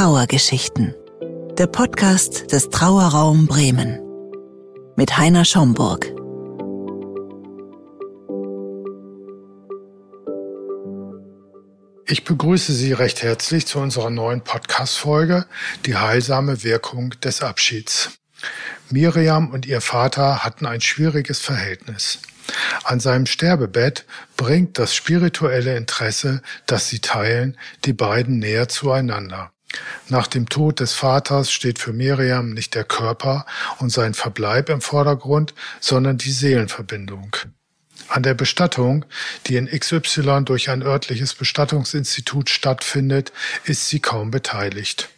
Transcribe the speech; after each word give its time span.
Trauergeschichten. 0.00 0.94
Der 1.58 1.66
Podcast 1.66 2.52
des 2.52 2.70
Trauerraum 2.70 3.46
Bremen. 3.46 4.00
Mit 4.96 5.18
Heiner 5.18 5.44
Schomburg. 5.44 6.06
Ich 12.06 12.24
begrüße 12.24 12.72
Sie 12.72 12.94
recht 12.94 13.22
herzlich 13.22 13.66
zu 13.66 13.78
unserer 13.78 14.08
neuen 14.08 14.40
Podcast-Folge 14.40 15.44
Die 15.84 15.96
heilsame 15.96 16.64
Wirkung 16.64 17.10
des 17.22 17.42
Abschieds. 17.42 18.08
Miriam 18.88 19.50
und 19.50 19.66
ihr 19.66 19.82
Vater 19.82 20.42
hatten 20.42 20.64
ein 20.64 20.80
schwieriges 20.80 21.40
Verhältnis. 21.40 22.20
An 22.84 23.00
seinem 23.00 23.26
Sterbebett 23.26 24.06
bringt 24.38 24.78
das 24.78 24.94
spirituelle 24.94 25.76
Interesse, 25.76 26.40
das 26.64 26.88
sie 26.88 27.00
teilen, 27.00 27.58
die 27.84 27.92
beiden 27.92 28.38
näher 28.38 28.66
zueinander. 28.66 29.52
Nach 30.08 30.26
dem 30.26 30.48
Tod 30.48 30.80
des 30.80 30.94
Vaters 30.94 31.52
steht 31.52 31.78
für 31.78 31.92
Miriam 31.92 32.50
nicht 32.50 32.74
der 32.74 32.84
Körper 32.84 33.46
und 33.78 33.90
sein 33.90 34.14
Verbleib 34.14 34.68
im 34.68 34.80
Vordergrund, 34.80 35.54
sondern 35.78 36.18
die 36.18 36.32
Seelenverbindung. 36.32 37.36
An 38.08 38.24
der 38.24 38.34
Bestattung, 38.34 39.04
die 39.46 39.56
in 39.56 39.66
XY 39.66 40.42
durch 40.44 40.68
ein 40.70 40.82
örtliches 40.82 41.34
Bestattungsinstitut 41.34 42.50
stattfindet, 42.50 43.32
ist 43.64 43.88
sie 43.88 44.00
kaum 44.00 44.32
beteiligt. 44.32 45.10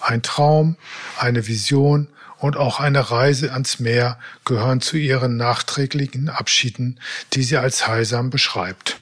Ein 0.00 0.22
Traum, 0.22 0.76
eine 1.16 1.46
Vision 1.46 2.08
und 2.36 2.56
auch 2.56 2.80
eine 2.80 3.10
Reise 3.10 3.52
ans 3.52 3.78
Meer 3.80 4.18
gehören 4.44 4.80
zu 4.80 4.96
ihren 4.98 5.36
nachträglichen 5.36 6.28
Abschieden, 6.28 7.00
die 7.32 7.42
sie 7.42 7.56
als 7.56 7.86
heilsam 7.86 8.28
beschreibt. 8.28 9.00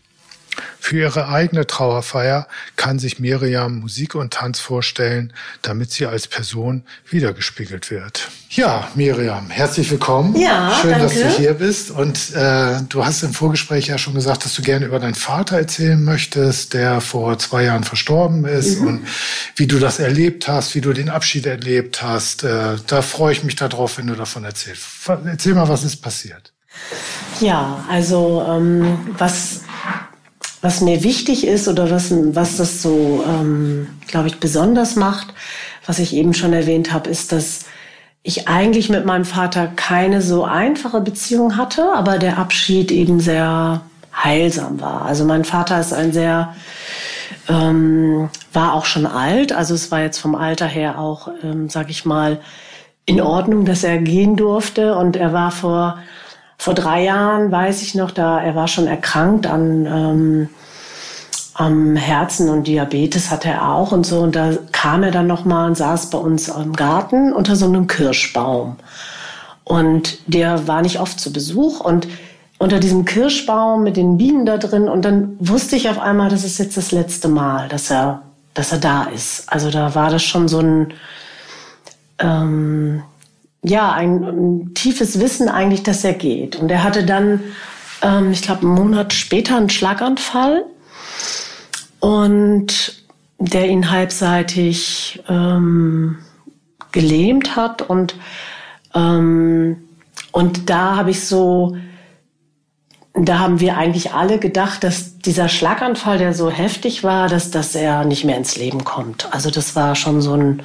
Für 0.81 0.97
ihre 0.99 1.29
eigene 1.29 1.67
Trauerfeier 1.67 2.47
kann 2.77 2.99
sich 2.99 3.19
Miriam 3.19 3.81
Musik 3.81 4.15
und 4.15 4.33
Tanz 4.35 4.61
vorstellen, 4.61 5.33
damit 5.63 5.91
sie 5.91 6.07
als 6.07 6.27
Person 6.29 6.83
wiedergespiegelt 7.09 7.91
wird. 7.91 8.29
Ja, 8.51 8.89
Miriam, 8.95 9.51
herzlich 9.51 9.91
willkommen. 9.91 10.37
Ja, 10.37 10.73
Schön, 10.81 10.93
danke. 10.93 11.07
dass 11.07 11.15
du 11.15 11.29
hier 11.41 11.55
bist. 11.55 11.91
Und 11.91 12.33
äh, 12.35 12.81
du 12.89 13.05
hast 13.05 13.23
im 13.25 13.33
Vorgespräch 13.33 13.89
ja 13.89 13.99
schon 13.99 14.15
gesagt, 14.15 14.45
dass 14.45 14.55
du 14.55 14.63
gerne 14.63 14.87
über 14.87 15.01
deinen 15.01 15.15
Vater 15.17 15.57
erzählen 15.59 16.03
möchtest, 16.03 16.73
der 16.75 17.01
vor 17.01 17.39
zwei 17.39 17.65
Jahren 17.65 17.85
verstorben 17.85 18.45
ist 18.45 18.81
Mhm. 18.81 18.87
und 18.87 19.07
wie 19.57 19.67
du 19.67 19.79
das 19.79 19.99
erlebt 19.99 20.47
hast, 20.49 20.75
wie 20.75 20.81
du 20.81 20.93
den 20.93 21.09
Abschied 21.11 21.47
erlebt 21.47 22.03
hast. 22.03 22.45
Äh, 22.45 22.77
da 22.87 23.03
freue 23.03 23.33
ich 23.33 23.43
mich 23.43 23.57
darauf, 23.57 23.99
wenn 23.99 24.07
du 24.07 24.15
davon 24.15 24.45
erzählst. 24.45 24.85
Erzähl 25.27 25.55
mal, 25.55 25.69
was 25.69 25.83
ist 25.85 25.97
passiert. 25.97 26.53
Ja, 27.41 27.85
also 27.91 28.45
ähm, 28.49 28.99
was, 29.19 29.63
was 30.67 30.81
mir 30.81 31.05
wichtig 31.05 31.47
ist 31.47 31.69
oder 31.69 31.93
was, 31.93 32.13
was 32.35 32.57
das 32.57 32.83
so, 32.83 33.25
ähm, 33.25 33.87
glaube 34.09 34.27
ich, 34.27 34.41
besonders 34.41 34.97
macht, 34.97 35.29
was 35.87 36.01
ich 36.01 36.13
eben 36.13 36.35
schon 36.35 36.53
erwähnt 36.53 36.93
habe, 36.93 37.09
ist, 37.09 37.31
dass 37.31 37.67
ich 38.25 38.49
eigentlich 38.49 38.89
mit 38.89 39.07
meinem 39.07 39.25
Vater 39.25 39.69
keine 39.77 40.21
so 40.23 40.43
einfache 40.43 41.01
Beziehung 41.01 41.57
hatte, 41.57 41.93
aber 41.95 42.19
der 42.19 42.39
Abschied 42.39 42.91
eben 42.91 43.21
sehr 43.21 43.83
heilsam 44.13 44.81
war. 44.81 45.07
Also 45.07 45.25
mein 45.25 45.45
Vater 45.45 45.79
ist 45.79 45.93
ein 45.93 46.13
sehr 46.13 46.57
ähm, 47.49 48.29
war 48.53 48.75
auch 48.75 48.87
schon 48.87 49.07
alt, 49.07 49.53
also 49.53 49.73
es 49.73 49.93
war 49.93 50.01
jetzt 50.01 50.19
vom 50.19 50.35
Alter 50.35 50.67
her 50.67 50.99
auch, 50.99 51.29
ähm, 51.45 51.69
sag 51.69 51.91
ich 51.91 52.05
mal, 52.05 52.41
in 53.05 53.21
Ordnung, 53.21 53.67
dass 53.67 53.85
er 53.85 53.99
gehen 53.99 54.35
durfte. 54.35 54.97
Und 54.97 55.15
er 55.15 55.33
war 55.33 55.53
vor 55.53 56.01
vor 56.59 56.75
drei 56.75 57.05
Jahren, 57.05 57.51
weiß 57.51 57.83
ich 57.83 57.95
noch, 57.95 58.11
da 58.11 58.41
er 58.41 58.55
war 58.55 58.69
schon 58.69 58.87
erkrankt 58.87 59.47
an 59.47 59.87
ähm, 59.87 60.49
am 61.59 61.97
Herzen 61.97 62.51
und 62.51 62.67
Diabetes 62.67 63.31
hatte 63.31 63.49
er 63.49 63.71
auch 63.71 63.93
und 63.93 64.05
so. 64.05 64.21
Und 64.21 64.37
da 64.37 64.53
kam 64.73 65.03
er 65.03 65.11
dann 65.11 65.27
noch 65.27 65.45
mal 65.45 65.67
und 65.67 65.77
saß 65.77 66.11
bei 66.11 66.19
uns 66.19 66.49
im 66.49 66.75
Garten 66.75 67.33
unter 67.33 67.57
so 67.57 67.65
einem 67.65 67.87
Kirschbaum. 67.87 68.77
Und 69.65 70.19
der 70.27 70.69
war 70.69 70.83
nicht 70.83 71.01
oft 71.01 71.19
zu 71.19 71.33
Besuch 71.33 71.81
und 71.81 72.09
unter 72.59 72.79
diesem 72.79 73.05
Kirschbaum 73.05 73.83
mit 73.83 73.97
den 73.97 74.19
Bienen 74.19 74.45
da 74.45 74.59
drin. 74.59 74.89
Und 74.89 75.05
dann 75.05 75.37
wusste 75.39 75.77
ich 75.77 75.89
auf 75.89 75.99
einmal, 75.99 76.29
das 76.29 76.45
ist 76.45 76.59
jetzt 76.59 76.77
das 76.77 76.93
letzte 76.93 77.29
Mal, 77.29 77.69
dass 77.69 77.91
er, 77.91 78.23
dass 78.53 78.73
er 78.73 78.79
da 78.79 79.05
ist. 79.05 79.51
Also 79.51 79.71
da 79.71 79.95
war 79.95 80.11
das 80.11 80.23
schon 80.23 80.49
so 80.49 80.61
ein, 80.61 80.93
ähm, 82.19 83.03
ja, 83.63 83.93
ein, 83.93 84.23
ein 84.25 84.75
tiefes 84.75 85.21
Wissen 85.21 85.49
eigentlich, 85.49 85.83
dass 85.83 86.05
er 86.05 86.15
geht. 86.15 86.57
Und 86.57 86.71
er 86.71 86.83
hatte 86.83 87.05
dann, 87.05 87.41
ähm, 88.03 88.31
ich 88.33 88.43
glaube, 88.43 88.63
einen 88.63 88.75
Monat 88.75 89.13
später 89.13 89.57
einen 89.57 89.71
Schlaganfall 89.71 90.65
und 92.01 93.03
der 93.39 93.69
ihn 93.69 93.91
halbseitig 93.91 95.23
ähm, 95.29 96.19
gelähmt 96.93 97.57
hat 97.57 97.83
und 97.83 98.17
ähm, 98.95 99.83
und 100.33 100.71
da 100.71 100.97
habe 100.97 101.11
ich 101.11 101.27
so 101.27 101.77
da 103.17 103.39
haben 103.39 103.61
wir 103.61 103.79
eigentlich 103.79 104.13
alle 104.13 104.39
gedacht, 104.39 104.85
dass 104.85 105.19
dieser 105.19 105.49
Schlaganfall, 105.49 106.19
der 106.19 106.35
so 106.35 106.51
heftig 106.51 107.03
war, 107.03 107.29
dass, 107.29 107.51
dass 107.51 107.75
er 107.75 108.05
nicht 108.05 108.25
mehr 108.25 108.37
ins 108.37 108.57
Leben 108.57 108.85
kommt. 108.85 109.33
Also 109.33 109.51
das 109.51 109.75
war 109.75 109.95
schon 109.97 110.21
so 110.21 110.35
ein, 110.35 110.63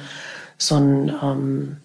so 0.58 0.76
ein 0.76 1.14
ähm, 1.22 1.76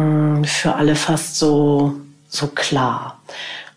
mh, 0.00 0.44
für 0.44 0.74
alle 0.74 0.96
fast 0.96 1.38
so, 1.38 1.94
so 2.28 2.46
klar. 2.48 3.20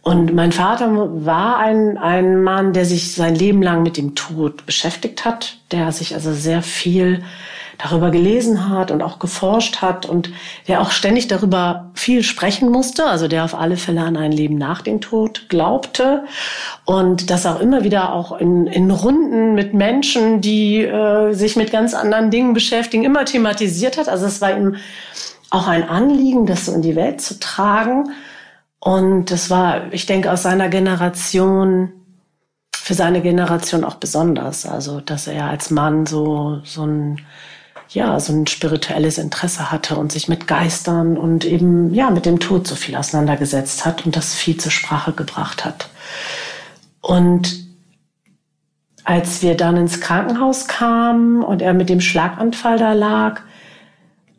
Und 0.02 0.34
mein 0.34 0.52
Vater 0.52 0.90
war 1.26 1.60
ein, 1.60 1.98
ein 1.98 2.44
Mann, 2.44 2.74
der 2.74 2.86
sich 2.86 3.14
sein 3.14 3.36
Leben 3.36 3.62
lang 3.62 3.84
mit 3.84 3.96
dem 3.96 4.16
Tod 4.16 4.66
beschäftigt 4.66 5.24
hat, 5.24 5.58
der 5.72 5.94
sich 5.94 6.14
also 6.14 6.34
sehr 6.34 6.62
viel 6.62 7.24
darüber 7.78 8.12
gelesen 8.12 8.70
hat 8.70 8.92
und 8.92 9.02
auch 9.02 9.20
geforscht 9.20 9.82
hat 9.82 10.06
und 10.06 10.30
der 10.68 10.82
auch 10.82 10.92
ständig 10.92 11.28
darüber 11.28 11.92
viel 11.94 12.24
sprechen 12.24 12.70
musste, 12.70 13.06
also 13.06 13.28
der 13.28 13.46
auf 13.46 13.56
alle 13.56 13.78
Fälle 13.78 14.02
an 14.02 14.18
ein 14.18 14.32
Leben 14.32 14.58
nach 14.58 14.82
dem 14.82 15.02
Tod 15.02 15.48
glaubte 15.50 16.26
und 16.86 17.30
das 17.30 17.46
auch 17.46 17.60
immer 17.60 17.84
wieder 17.84 18.14
auch 18.14 18.38
in, 18.38 18.68
in 18.68 18.92
Runden 18.92 19.56
mit 19.56 19.74
Menschen, 19.74 20.42
die 20.42 20.84
äh, 20.84 21.34
sich 21.34 21.56
mit 21.56 21.72
ganz 21.72 21.94
anderen 21.94 22.30
Dingen 22.30 22.54
beschäftigen, 22.54 23.04
immer 23.04 23.26
thematisiert 23.26 23.98
hat. 23.98 24.08
Also 24.08 24.26
es 24.26 24.42
war 24.42 24.56
ihm 24.56 24.76
auch 25.54 25.68
ein 25.68 25.88
Anliegen, 25.88 26.48
das 26.48 26.66
so 26.66 26.74
in 26.74 26.82
die 26.82 26.96
Welt 26.96 27.22
zu 27.22 27.40
tragen. 27.40 28.10
Und 28.80 29.30
das 29.30 29.52
war, 29.52 29.94
ich 29.94 30.08
denke, 30.08 30.32
aus 30.32 30.42
seiner 30.42 30.68
Generation, 30.68 31.92
für 32.76 32.96
seine 32.96 33.22
Generation 33.22 33.84
auch 33.84 33.96
besonders. 33.96 34.66
Also, 34.66 35.00
dass 35.00 35.28
er 35.28 35.46
als 35.46 35.70
Mann 35.70 36.08
so, 36.08 36.60
so 36.64 36.88
ein, 36.88 37.22
ja, 37.90 38.20
so 38.20 38.34
ein 38.34 38.48
spirituelles 38.48 39.20
Interesse 39.20 39.72
hatte 39.72 39.96
und 39.96 40.12
sich 40.12 40.28
mit 40.28 40.48
Geistern 40.48 41.18
und 41.18 41.46
eben, 41.46 41.94
ja, 41.94 42.10
mit 42.10 42.26
dem 42.26 42.40
Tod 42.40 42.66
so 42.66 42.74
viel 42.76 42.96
auseinandergesetzt 42.96 43.86
hat 43.86 44.08
und 44.08 44.16
das 44.16 44.34
viel 44.34 44.58
zur 44.58 44.72
Sprache 44.72 45.14
gebracht 45.14 45.66
hat. 45.66 45.88
Und 47.00 47.64
als 49.04 49.44
wir 49.44 49.56
dann 49.56 49.78
ins 49.78 50.02
Krankenhaus 50.02 50.68
kamen 50.68 51.44
und 51.44 51.62
er 51.62 51.76
mit 51.76 51.90
dem 51.90 52.02
Schlaganfall 52.02 52.80
da 52.80 52.94
lag, 52.94 53.42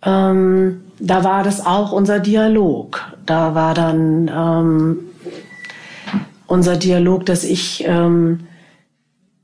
ähm, 0.02 0.80
da 0.98 1.24
war 1.24 1.42
das 1.42 1.64
auch 1.64 1.92
unser 1.92 2.20
Dialog. 2.20 3.00
Da 3.26 3.54
war 3.54 3.74
dann 3.74 4.30
ähm, 4.34 4.98
unser 6.46 6.76
Dialog, 6.76 7.26
dass 7.26 7.44
ich, 7.44 7.84
ähm, 7.86 8.46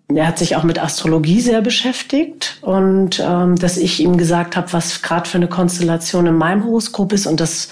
er 0.09 0.27
hat 0.27 0.39
sich 0.39 0.57
auch 0.57 0.65
mit 0.65 0.83
Astrologie 0.83 1.41
sehr 1.41 1.61
beschäftigt 1.61 2.59
und 2.63 3.23
ähm, 3.25 3.57
dass 3.57 3.77
ich 3.77 4.01
ihm 4.01 4.17
gesagt 4.17 4.57
habe, 4.57 4.73
was 4.73 5.03
gerade 5.03 5.29
für 5.29 5.39
eine 5.39 5.49
Konstellation 5.49 6.27
in 6.27 6.37
meinem 6.37 6.65
Horoskop 6.65 7.13
ist 7.13 7.27
und 7.27 7.41
dass 7.41 7.69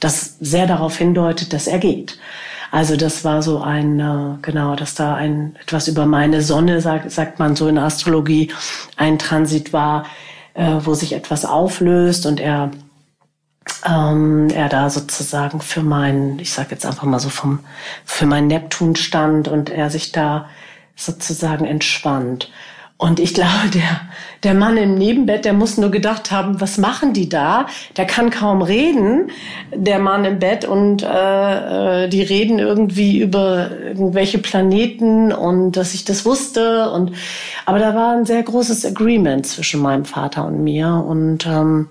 das 0.00 0.36
sehr 0.40 0.66
darauf 0.66 0.96
hindeutet, 0.96 1.52
dass 1.52 1.66
er 1.66 1.78
geht. 1.78 2.18
Also 2.70 2.96
das 2.96 3.22
war 3.22 3.42
so 3.42 3.60
ein, 3.60 4.00
äh, 4.00 4.38
genau, 4.40 4.74
dass 4.76 4.94
da 4.94 5.14
ein 5.14 5.56
etwas 5.60 5.88
über 5.88 6.06
meine 6.06 6.40
Sonne, 6.40 6.80
sagt, 6.80 7.10
sagt 7.10 7.38
man 7.38 7.54
so 7.54 7.68
in 7.68 7.76
Astrologie, 7.76 8.50
ein 8.96 9.18
Transit 9.18 9.74
war, 9.74 10.06
äh, 10.54 10.76
wo 10.80 10.94
sich 10.94 11.12
etwas 11.12 11.44
auflöst 11.44 12.24
und 12.24 12.40
er 12.40 12.70
ähm, 13.86 14.48
er 14.50 14.68
da 14.68 14.90
sozusagen 14.90 15.60
für 15.60 15.82
meinen, 15.82 16.38
ich 16.38 16.52
sage 16.52 16.68
jetzt 16.72 16.86
einfach 16.86 17.04
mal 17.04 17.18
so 17.18 17.28
vom 17.28 17.60
für 18.04 18.26
meinen 18.26 18.48
Neptun 18.48 18.96
stand 18.96 19.48
und 19.48 19.70
er 19.70 19.90
sich 19.90 20.12
da 20.12 20.48
sozusagen 20.96 21.64
entspannt. 21.64 22.50
Und 23.02 23.18
ich 23.18 23.34
glaube, 23.34 23.68
der, 23.74 24.00
der 24.44 24.54
Mann 24.54 24.76
im 24.76 24.94
Nebenbett, 24.94 25.44
der 25.44 25.54
muss 25.54 25.76
nur 25.76 25.90
gedacht 25.90 26.30
haben, 26.30 26.60
was 26.60 26.78
machen 26.78 27.12
die 27.12 27.28
da? 27.28 27.66
Der 27.96 28.06
kann 28.06 28.30
kaum 28.30 28.62
reden, 28.62 29.32
der 29.74 29.98
Mann 29.98 30.24
im 30.24 30.38
Bett, 30.38 30.64
und 30.64 31.02
äh, 31.02 32.04
äh, 32.04 32.08
die 32.08 32.22
reden 32.22 32.60
irgendwie 32.60 33.18
über 33.18 33.70
irgendwelche 33.82 34.38
Planeten 34.38 35.32
und 35.32 35.72
dass 35.72 35.94
ich 35.94 36.04
das 36.04 36.24
wusste. 36.24 36.90
Und 36.90 37.10
aber 37.66 37.80
da 37.80 37.92
war 37.96 38.12
ein 38.12 38.24
sehr 38.24 38.44
großes 38.44 38.86
Agreement 38.86 39.48
zwischen 39.48 39.82
meinem 39.82 40.04
Vater 40.04 40.46
und 40.46 40.62
mir. 40.62 41.04
Und 41.04 41.44
ähm, 41.44 41.88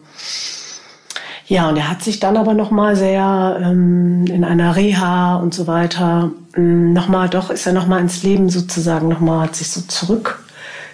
ja, 1.52 1.68
und 1.68 1.76
er 1.76 1.90
hat 1.90 2.02
sich 2.02 2.22
dann 2.22 2.38
aber 2.38 2.54
noch 2.54 2.72
mal 2.72 2.96
sehr 2.96 3.60
ähm, 3.62 4.26
in 4.28 4.46
einer 4.46 4.78
Reha 4.78 5.36
und 5.36 5.54
so 5.54 5.68
weiter 5.68 6.32
ähm, 6.56 6.94
noch 6.94 7.10
mal, 7.10 7.28
doch 7.28 7.50
ist 7.50 7.68
er 7.68 7.74
noch 7.74 7.88
mal 7.88 8.00
ins 8.00 8.24
Leben 8.24 8.50
sozusagen 8.50 9.10
noch 9.10 9.20
mal 9.20 9.42
hat 9.42 9.58
sich 9.58 9.70
so 9.70 9.82
zurück 9.82 10.46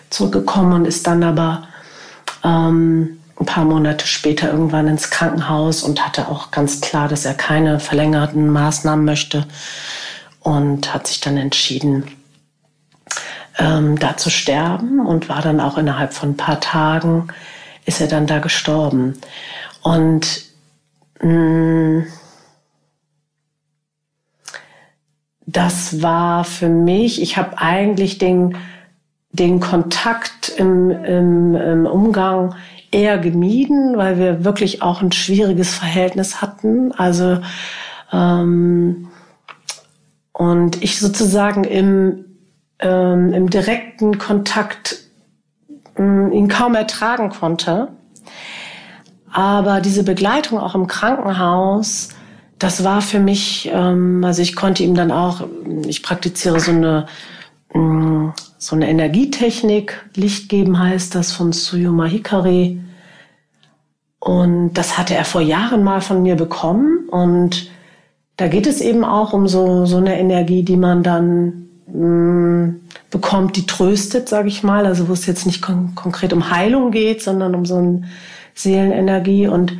zurückgekommen 0.09 0.74
und 0.74 0.86
ist 0.86 1.06
dann 1.06 1.21
aber 1.21 1.68
ähm, 2.44 3.19
ein 3.39 3.45
paar 3.45 3.65
Monate 3.65 4.07
später 4.07 4.51
irgendwann 4.51 4.88
ins 4.88 5.12
Krankenhaus 5.12 5.83
und 5.83 6.04
hatte 6.04 6.27
auch 6.27 6.50
ganz 6.50 6.81
klar, 6.81 7.07
dass 7.07 7.25
er 7.25 7.36
keine 7.36 7.80
verlängerten 7.80 8.50
Maßnahmen 8.50 9.06
möchte 9.06 9.45
und 10.39 10.92
hat 10.92 11.06
sich 11.06 11.19
dann 11.19 11.38
entschieden, 11.38 12.06
ähm, 13.59 14.00
da 14.00 14.18
zu 14.18 14.31
sterben 14.31 15.06
und 15.06 15.30
war 15.30 15.44
dann 15.44 15.59
auch 15.59 15.77
innerhalb 15.77 16.13
von 16.13 16.30
ein 16.30 16.38
paar 16.38 16.59
Tagen 16.59 17.27
ist 17.86 18.01
er 18.01 18.07
dann 18.07 18.25
da 18.25 18.39
gestorben. 18.39 19.13
Und 19.83 20.47
das 25.46 26.02
war 26.02 26.44
für 26.44 26.69
mich, 26.69 27.22
ich 27.22 27.38
habe 27.38 27.58
eigentlich 27.58 28.18
den, 28.18 28.58
den 29.31 29.60
Kontakt 29.60 30.50
im, 30.58 30.92
im, 30.92 31.56
im 31.56 31.86
Umgang 31.86 32.56
eher 32.92 33.18
gemieden, 33.18 33.98
weil 33.98 34.18
wir 34.18 34.44
wirklich 34.44 34.81
auch 34.81 35.02
ein 35.02 35.12
schwieriges 35.12 35.74
Verhältnis 35.74 36.42
hatten. 36.42 36.92
Also 36.92 37.40
ähm, 38.12 39.10
und 40.34 40.84
ich 40.84 41.00
sozusagen 41.00 41.64
im, 41.64 42.25
ähm, 42.80 43.34
im 43.34 43.50
direkten 43.50 44.18
Kontakt 44.19 44.98
ähm, 45.98 46.31
ihn 46.31 46.48
kaum 46.48 46.75
ertragen 46.75 47.30
konnte. 47.30 47.90
Aber 49.32 49.82
diese 49.82 50.04
Begleitung 50.04 50.60
auch 50.60 50.76
im 50.76 50.88
Krankenhaus, 50.88 52.10
das 52.60 52.84
war 52.84 53.02
für 53.02 53.20
mich, 53.20 53.70
ähm, 53.72 54.24
also 54.24 54.42
ich 54.42 54.56
konnte 54.56 54.84
ihm 54.84 54.96
dann 54.96 55.12
auch, 55.12 55.48
ich 55.86 56.02
praktiziere 56.02 56.60
so 56.60 56.72
eine 56.72 57.06
mm, 57.74 58.30
so 58.58 58.76
eine 58.76 58.90
Energietechnik, 58.90 60.04
Licht 60.16 60.50
geben 60.50 60.80
heißt 60.80 61.14
das 61.16 61.32
von 61.32 61.52
Tsuyuma 61.52 62.06
Hikari. 62.06 62.82
Und 64.20 64.74
das 64.74 64.98
hatte 64.98 65.16
er 65.16 65.26
vor 65.26 65.42
Jahren 65.42 65.84
mal 65.84 66.02
von 66.02 66.24
mir 66.24 66.36
bekommen. 66.36 67.08
Und 67.10 67.70
da 68.36 68.48
geht 68.48 68.68
es 68.68 68.82
eben 68.82 69.06
auch 69.06 69.32
um 69.34 69.48
so, 69.48 69.86
so 69.86 69.98
eine 69.98 70.20
Energie, 70.20 70.64
die 70.64 70.76
man 70.76 71.04
dann 71.04 71.68
mm, 71.88 72.82
bekommt, 73.12 73.56
die 73.56 73.68
tröstet, 73.68 74.28
sage 74.28 74.48
ich 74.48 74.64
mal. 74.64 74.86
Also 74.86 75.08
wo 75.08 75.14
es 75.14 75.28
jetzt 75.28 75.46
nicht 75.46 75.62
kon 75.62 75.94
konkret 75.94 76.34
um 76.34 76.50
Heilung 76.50 76.92
geht, 76.92 77.22
sondern 77.22 77.54
um 77.54 77.66
so 77.66 77.78
eine 77.78 78.02
Seelenenergie. 78.57 79.48
Und 79.48 79.77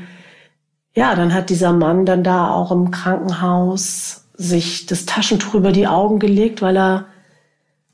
ja, 0.94 1.16
dann 1.16 1.34
hat 1.34 1.50
dieser 1.50 1.74
Mann 1.74 2.06
dann 2.06 2.24
da 2.24 2.52
auch 2.52 2.72
im 2.72 2.92
Krankenhaus 2.92 4.26
sich 4.34 4.86
das 4.86 5.06
Taschentuch 5.06 5.56
über 5.56 5.72
die 5.72 5.88
Augen 5.88 6.20
gelegt, 6.20 6.62
weil 6.62 6.78
er 6.78 7.06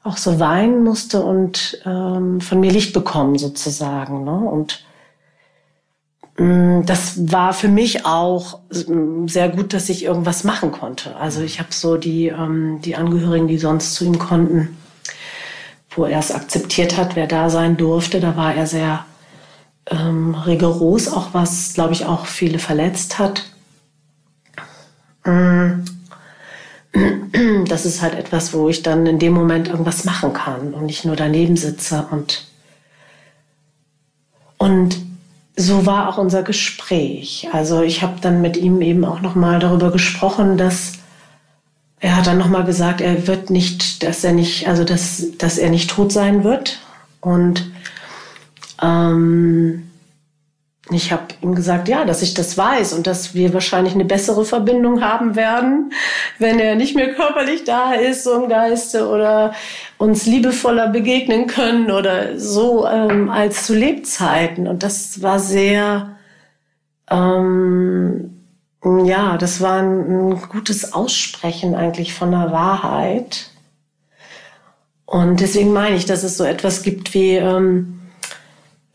auch 0.03 0.17
so 0.17 0.39
weinen 0.39 0.83
musste 0.83 1.23
und 1.23 1.81
ähm, 1.85 2.41
von 2.41 2.59
mir 2.59 2.71
Licht 2.71 2.93
bekommen 2.93 3.37
sozusagen. 3.37 4.25
Ne? 4.25 4.35
Und 4.35 4.83
mm, 6.37 6.81
das 6.85 7.31
war 7.31 7.53
für 7.53 7.69
mich 7.69 8.05
auch 8.05 8.59
mm, 8.69 9.27
sehr 9.27 9.47
gut, 9.47 9.73
dass 9.73 9.87
ich 9.87 10.03
irgendwas 10.03 10.43
machen 10.43 10.73
konnte. 10.73 11.15
Also 11.15 11.41
ich 11.41 11.59
habe 11.59 11.69
so 11.71 11.95
die, 11.95 12.27
ähm, 12.27 12.81
die 12.83 12.97
Angehörigen, 12.97 13.47
die 13.47 13.57
sonst 13.57 13.95
zu 13.95 14.03
ihm 14.03 14.19
konnten, 14.19 14.77
wo 15.91 16.03
er 16.03 16.19
es 16.19 16.31
akzeptiert 16.31 16.97
hat, 16.97 17.15
wer 17.15 17.27
da 17.27 17.49
sein 17.49 17.77
durfte, 17.77 18.19
da 18.19 18.35
war 18.35 18.53
er 18.53 18.67
sehr 18.67 19.05
ähm, 19.87 20.35
rigoros, 20.35 21.11
auch 21.11 21.33
was, 21.33 21.73
glaube 21.73 21.93
ich, 21.93 22.05
auch 22.05 22.25
viele 22.25 22.59
verletzt 22.59 23.19
hat. 23.19 23.43
Mm, 25.25 25.83
das 27.67 27.85
ist 27.85 28.01
halt 28.01 28.15
etwas, 28.15 28.53
wo 28.53 28.69
ich 28.69 28.83
dann 28.83 29.05
in 29.05 29.19
dem 29.19 29.33
Moment 29.33 29.67
irgendwas 29.67 30.05
machen 30.05 30.33
kann 30.33 30.73
und 30.73 30.85
nicht 30.85 31.05
nur 31.05 31.15
daneben 31.15 31.57
sitze 31.57 32.07
und 32.11 32.47
und 34.57 34.97
so 35.55 35.85
war 35.85 36.07
auch 36.07 36.17
unser 36.17 36.41
Gespräch. 36.41 37.49
Also 37.51 37.81
ich 37.81 38.01
habe 38.01 38.15
dann 38.21 38.41
mit 38.41 38.55
ihm 38.57 38.81
eben 38.81 39.03
auch 39.03 39.21
noch 39.21 39.35
mal 39.35 39.59
darüber 39.59 39.91
gesprochen, 39.91 40.57
dass 40.57 40.93
er 41.99 42.15
hat 42.15 42.27
dann 42.27 42.37
noch 42.37 42.49
mal 42.49 42.63
gesagt, 42.63 43.01
er 43.01 43.27
wird 43.27 43.49
nicht, 43.49 44.03
dass 44.03 44.23
er 44.23 44.33
nicht, 44.33 44.67
also 44.67 44.83
dass 44.83 45.37
dass 45.37 45.57
er 45.57 45.69
nicht 45.69 45.89
tot 45.89 46.11
sein 46.11 46.43
wird 46.43 46.79
und 47.21 47.71
ähm, 48.83 49.89
ich 50.91 51.13
habe 51.13 51.27
ihm 51.41 51.55
gesagt, 51.55 51.87
ja, 51.87 52.03
dass 52.03 52.21
ich 52.21 52.33
das 52.33 52.57
weiß 52.57 52.91
und 52.93 53.07
dass 53.07 53.33
wir 53.33 53.53
wahrscheinlich 53.53 53.93
eine 53.93 54.03
bessere 54.03 54.43
Verbindung 54.43 55.01
haben 55.01 55.35
werden, 55.35 55.93
wenn 56.39 56.59
er 56.59 56.75
nicht 56.75 56.95
mehr 56.95 57.13
körperlich 57.13 57.63
da 57.63 57.93
ist, 57.93 58.25
so 58.25 58.33
im 58.43 58.49
Geiste 58.49 59.07
oder 59.07 59.53
uns 59.97 60.25
liebevoller 60.25 60.89
begegnen 60.89 61.47
können 61.47 61.89
oder 61.89 62.37
so 62.37 62.85
ähm, 62.85 63.29
als 63.29 63.65
zu 63.65 63.73
Lebzeiten. 63.73 64.67
Und 64.67 64.83
das 64.83 65.21
war 65.21 65.39
sehr, 65.39 66.17
ähm, 67.09 68.41
ja, 69.05 69.37
das 69.37 69.61
war 69.61 69.81
ein, 69.81 70.31
ein 70.31 70.41
gutes 70.49 70.91
Aussprechen 70.91 71.75
eigentlich 71.75 72.13
von 72.13 72.31
der 72.31 72.51
Wahrheit. 72.51 73.51
Und 75.05 75.39
deswegen 75.39 75.71
meine 75.71 75.95
ich, 75.95 76.05
dass 76.05 76.23
es 76.23 76.35
so 76.35 76.43
etwas 76.43 76.83
gibt 76.83 77.13
wie 77.13 77.35
ähm, 77.35 78.02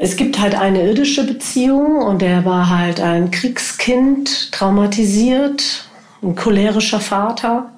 es 0.00 0.15
gibt 0.15 0.39
halt 0.39 0.55
eine 0.55 0.89
irdische 0.89 1.27
Beziehung 1.27 1.97
und 1.97 2.23
er 2.23 2.45
war 2.45 2.71
halt 2.71 3.00
ein 3.00 3.33
Kriegskind, 3.33 4.53
traumatisiert, 4.53 5.89
ein 6.23 6.37
cholerischer 6.37 7.00
Vater, 7.00 7.73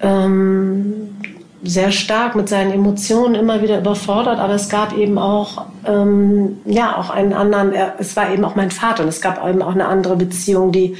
ähm, 0.00 1.16
sehr 1.62 1.92
stark 1.92 2.34
mit 2.34 2.48
seinen 2.48 2.72
Emotionen 2.72 3.36
immer 3.36 3.62
wieder 3.62 3.78
überfordert, 3.78 4.40
aber 4.40 4.54
es 4.54 4.68
gab 4.68 4.96
eben 4.96 5.18
auch, 5.18 5.66
ähm, 5.86 6.58
ja, 6.64 6.96
auch 6.96 7.10
einen 7.10 7.32
anderen, 7.32 7.72
er, 7.72 7.94
es 7.98 8.16
war 8.16 8.32
eben 8.32 8.44
auch 8.44 8.56
mein 8.56 8.72
Vater 8.72 9.04
und 9.04 9.08
es 9.08 9.20
gab 9.20 9.46
eben 9.46 9.62
auch 9.62 9.74
eine 9.74 9.86
andere 9.86 10.16
Beziehung, 10.16 10.72
die, 10.72 10.96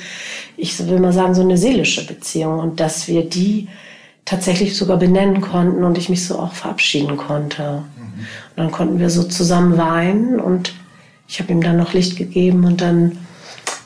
ich 0.57 0.87
will 0.87 1.01
mal 1.01 1.13
sagen, 1.13 1.35
so 1.35 1.43
eine 1.43 1.57
seelische 1.57 2.07
Beziehung 2.07 2.61
und 2.61 2.79
dass 2.79 3.09
wir 3.09 3.29
die 3.29 3.67
tatsächlich 4.25 4.77
sogar 4.77 4.97
benennen 4.97 5.41
konnten 5.41 5.85
und 5.85 5.99
ich 5.99 6.09
mich 6.09 6.27
so 6.27 6.39
auch 6.39 6.53
verabschieden 6.53 7.17
konnte. 7.17 7.85
Und 8.51 8.57
dann 8.57 8.71
konnten 8.71 8.99
wir 8.99 9.11
so 9.11 9.25
zusammen 9.25 9.77
weinen 9.79 10.41
und 10.41 10.75
ich 11.27 11.41
habe 11.41 11.53
ihm 11.53 11.63
dann 11.63 11.77
noch 11.77 11.93
Licht 11.93 12.17
gegeben 12.17 12.65
und 12.65 12.81
dann 12.81 13.19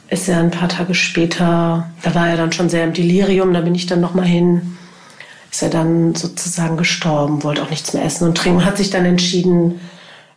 ist 0.09 0.29
er 0.29 0.39
ein 0.39 0.51
paar 0.51 0.69
Tage 0.69 0.95
später, 0.95 1.91
da 2.03 2.15
war 2.15 2.29
er 2.29 2.37
dann 2.37 2.53
schon 2.53 2.69
sehr 2.69 2.85
im 2.85 2.93
Delirium, 2.93 3.53
da 3.53 3.61
bin 3.61 3.75
ich 3.75 3.87
dann 3.87 4.01
noch 4.01 4.15
mal 4.15 4.25
hin, 4.25 4.77
ist 5.51 5.63
er 5.63 5.71
dann 5.71 6.15
sozusagen 6.15 6.77
gestorben, 6.77 7.43
wollte 7.43 7.63
auch 7.63 7.71
nichts 7.71 7.93
mehr 7.93 8.05
essen 8.05 8.29
und 8.29 8.37
trinken 8.37 8.59
und 8.59 8.65
hat 8.65 8.77
sich 8.77 8.91
dann 8.91 9.05
entschieden, 9.05 9.81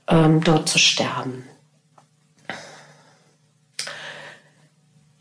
ähm, 0.08 0.44
dort 0.44 0.70
zu 0.70 0.80
sterben. 0.80 1.44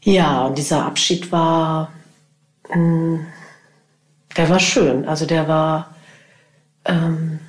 Ja, 0.02 0.46
und 0.46 0.58
dieser 0.58 0.86
Abschied 0.86 1.32
war, 1.32 1.92
mh, 2.68 2.74
hm, 2.74 3.26
der 4.36 4.48
war 4.48 4.60
schön. 4.60 5.06
Also 5.08 5.26
der 5.26 5.48
war 5.48 5.94
ähm, 6.84 7.40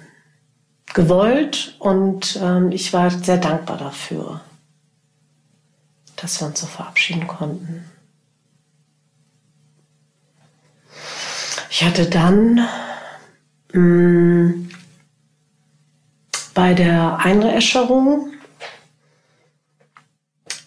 gewollt 0.94 1.75
und 1.79 2.39
ähm, 2.41 2.72
ich 2.72 2.94
war 2.94 3.12
sehr 3.12 3.38
dankbar 3.38 3.77
dafür, 3.77 4.41
dass 6.15 6.39
wir 6.39 6.48
uns 6.48 6.60
so 6.60 6.67
verabschieden 6.67 7.27
konnten. 7.27 7.84
Ich 11.70 11.84
hatte 11.84 12.10
dann 12.10 12.62
mh, 13.74 13.79
mm, 13.79 14.70
bei 16.53 16.74
der 16.74 17.20
Einäscherung, 17.20 18.32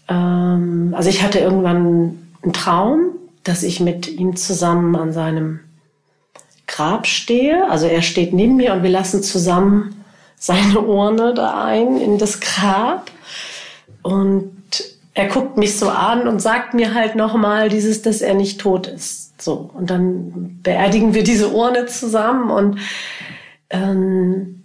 ähm, 0.06 0.94
also 0.96 1.08
ich 1.08 1.22
hatte 1.22 1.40
irgendwann 1.40 2.16
einen 2.42 2.52
Traum, 2.52 3.16
dass 3.42 3.64
ich 3.64 3.80
mit 3.80 4.06
ihm 4.06 4.36
zusammen 4.36 4.94
an 4.94 5.12
seinem 5.12 5.60
Grab 6.70 7.06
stehe. 7.06 7.68
Also 7.68 7.86
er 7.86 8.02
steht 8.02 8.32
neben 8.32 8.56
mir 8.56 8.72
und 8.72 8.82
wir 8.82 8.90
lassen 8.90 9.22
zusammen 9.22 10.04
seine 10.36 10.80
Urne 10.80 11.34
da 11.34 11.64
ein 11.64 12.00
in 12.00 12.16
das 12.16 12.40
Grab 12.40 13.10
und 14.02 14.56
er 15.12 15.26
guckt 15.26 15.56
mich 15.58 15.76
so 15.76 15.90
an 15.90 16.28
und 16.28 16.40
sagt 16.40 16.72
mir 16.72 16.94
halt 16.94 17.16
nochmal 17.16 17.68
dieses, 17.68 18.02
dass 18.02 18.22
er 18.22 18.34
nicht 18.34 18.60
tot 18.60 18.86
ist. 18.86 19.42
So 19.42 19.70
und 19.74 19.90
dann 19.90 20.60
beerdigen 20.62 21.12
wir 21.12 21.24
diese 21.24 21.50
Urne 21.50 21.86
zusammen 21.86 22.50
und 22.50 22.78
ähm, 23.70 24.64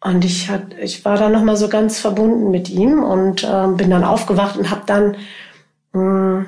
und 0.00 0.24
ich 0.24 0.48
hat, 0.48 0.74
ich 0.80 1.04
war 1.04 1.16
dann 1.16 1.32
nochmal 1.32 1.56
so 1.56 1.68
ganz 1.68 1.98
verbunden 1.98 2.50
mit 2.50 2.68
ihm 2.68 3.02
und 3.02 3.44
ähm, 3.50 3.76
bin 3.76 3.90
dann 3.90 4.04
aufgewacht 4.04 4.56
und 4.56 4.70
habe 4.70 4.82
dann 4.86 5.16
hm, 5.92 6.46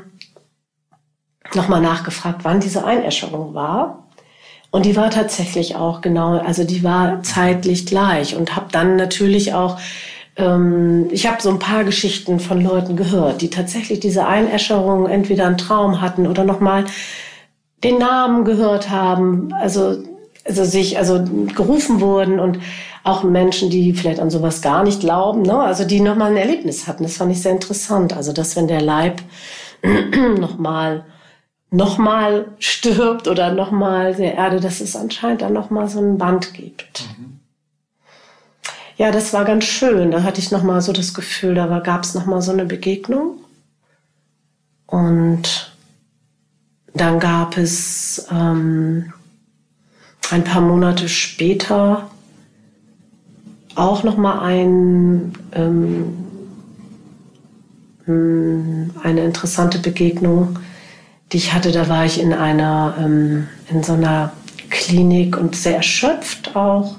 nochmal 1.55 1.81
nachgefragt, 1.81 2.45
wann 2.45 2.61
diese 2.61 2.85
Einäscherung 2.85 3.55
war. 3.55 4.00
Und 4.71 4.85
die 4.85 4.97
war 4.97 5.11
tatsächlich 5.11 5.77
auch 5.77 6.01
genau, 6.01 6.39
also 6.39 6.65
die 6.65 6.85
war 6.85 7.23
zeitlich 7.23 7.87
gleich 7.87 8.37
und 8.37 8.55
habe 8.55 8.67
dann 8.71 8.97
natürlich 8.97 9.53
auch, 9.53 9.79
ähm, 10.37 11.09
ich 11.11 11.27
habe 11.27 11.43
so 11.43 11.51
ein 11.51 11.59
paar 11.59 11.85
Geschichten 11.85 12.39
von 12.39 12.63
Leuten 12.63 12.97
gehört, 12.97 13.43
die 13.43 13.51
tatsächlich 13.51 14.01
diese 14.01 14.27
Einäscherung 14.27 15.09
entweder 15.09 15.47
einen 15.47 15.59
Traum 15.59 16.01
hatten 16.01 16.27
oder 16.27 16.45
nochmal 16.45 16.85
den 17.83 17.99
Namen 17.99 18.45
gehört 18.45 18.91
haben. 18.91 19.53
Also 19.53 19.97
also 20.45 20.65
sich 20.65 20.99
also 20.99 21.25
gerufen 21.55 22.01
wurden 22.01 22.41
und 22.41 22.59
auch 23.05 23.23
Menschen, 23.25 23.71
die 23.71 23.93
vielleicht 23.93 24.21
an 24.21 24.31
sowas 24.31 24.63
gar 24.63 24.85
nicht 24.85 25.01
glauben, 25.01 25.43
ne? 25.43 25.59
also 25.59 25.85
die 25.85 26.01
nochmal 26.01 26.33
ein 26.33 26.37
Erlebnis 26.37 26.87
hatten. 26.87 27.03
Das 27.03 27.17
fand 27.17 27.33
ich 27.33 27.43
sehr 27.43 27.53
interessant. 27.53 28.15
Also 28.15 28.33
dass 28.33 28.57
wenn 28.57 28.69
der 28.69 28.81
Leib 28.81 29.23
nochmal 30.39 31.05
nochmal 31.71 32.49
stirbt 32.59 33.29
oder 33.29 33.53
nochmal 33.53 34.15
der 34.15 34.35
Erde, 34.35 34.61
dass 34.61 34.81
es 34.81 34.97
anscheinend 34.97 35.43
dann 35.43 35.53
nochmal 35.53 35.89
so 35.89 36.01
ein 36.01 36.19
Band 36.19 36.53
gibt. 36.55 37.05
Mhm. 37.19 37.41
Ja, 38.97 39.11
das 39.11 39.33
war 39.33 39.45
ganz 39.45 39.65
schön. 39.65 40.11
Da 40.11 40.23
hatte 40.25 40.41
ich 40.41 40.51
nochmal 40.51 40.83
so 40.83 40.93
das 40.93 41.15
Gefühl, 41.15 41.55
da 41.55 41.79
gab 41.79 42.05
es 42.05 42.15
nochmal 42.15 42.43
so 42.43 42.53
eine 42.53 42.67
Begegnung. 42.67 43.39
Und 44.87 45.73
dann 46.93 47.19
gab 47.21 47.57
es 47.57 48.27
ähm, 48.31 49.13
ein 50.31 50.45
paar 50.45 50.61
Monate 50.61 51.09
später 51.09 52.11
auch 53.77 54.03
noch 54.03 54.17
mal 54.17 54.41
ein, 54.41 55.33
ähm, 55.53 56.13
hm, 58.05 58.91
eine 59.03 59.25
interessante 59.25 59.79
Begegnung, 59.79 60.59
die 61.33 61.37
ich 61.37 61.53
hatte. 61.53 61.73
Da 61.73 61.89
war 61.89 62.05
ich 62.05 62.21
in 62.21 62.33
einer 62.33 62.95
ähm, 62.99 63.49
in 63.71 63.83
so 63.83 63.95
einer 63.95 64.33
Klinik 64.71 65.37
und 65.37 65.57
sehr 65.57 65.77
erschöpft 65.77 66.55
auch 66.57 66.97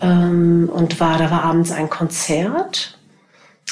ähm, 0.00 0.70
und 0.72 1.00
war 1.00 1.18
da 1.18 1.30
war 1.30 1.44
abends 1.44 1.72
ein 1.72 1.88
Konzert 1.88 2.98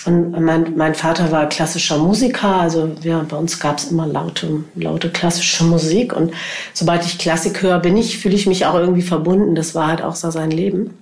und 0.07 0.33
mein, 0.41 0.77
mein 0.77 0.95
Vater 0.95 1.31
war 1.31 1.49
klassischer 1.49 1.99
Musiker, 1.99 2.61
also 2.61 2.91
wir, 3.03 3.27
bei 3.29 3.37
uns 3.37 3.61
gab 3.61 3.79
es 3.79 3.91
immer 3.91 4.07
laute, 4.07 4.65
laute 4.75 5.11
klassische 5.11 5.65
Musik. 5.65 6.15
Und 6.15 6.33
sobald 6.73 7.05
ich 7.05 7.19
Klassik 7.19 7.61
höre, 7.63 7.79
bin 7.81 7.97
ich, 7.97 8.19
fühle 8.19 8.35
ich 8.35 8.47
mich 8.47 8.65
auch 8.65 8.75
irgendwie 8.75 9.03
verbunden. 9.03 9.55
Das 9.55 9.75
war 9.75 9.89
halt 9.89 10.03
auch 10.03 10.15
so 10.15 10.31
sein 10.31 10.51
Leben. 10.51 10.97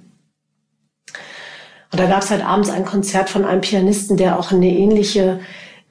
Und 1.90 2.00
da 2.00 2.06
gab 2.06 2.22
es 2.22 2.30
halt 2.30 2.44
abends 2.44 2.70
ein 2.70 2.84
Konzert 2.84 3.30
von 3.30 3.44
einem 3.44 3.60
Pianisten, 3.60 4.16
der 4.16 4.38
auch 4.38 4.50
eine 4.50 4.66
ähnliche, 4.66 5.38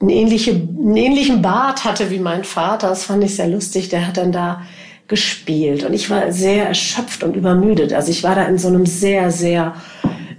eine 0.00 0.12
ähnliche, 0.12 0.52
einen 0.52 0.96
ähnlichen 0.96 1.42
Bart 1.42 1.84
hatte 1.84 2.10
wie 2.10 2.20
mein 2.20 2.44
Vater. 2.44 2.88
Das 2.88 3.04
fand 3.04 3.24
ich 3.24 3.36
sehr 3.36 3.48
lustig. 3.48 3.88
Der 3.88 4.06
hat 4.06 4.16
dann 4.16 4.32
da 4.32 4.62
gespielt. 5.08 5.84
Und 5.84 5.94
ich 5.94 6.10
war 6.10 6.32
sehr 6.32 6.66
erschöpft 6.66 7.22
und 7.22 7.34
übermüdet. 7.34 7.92
Also 7.92 8.10
ich 8.10 8.22
war 8.22 8.34
da 8.34 8.44
in 8.44 8.58
so 8.58 8.68
einem 8.68 8.86
sehr, 8.86 9.30
sehr 9.30 9.74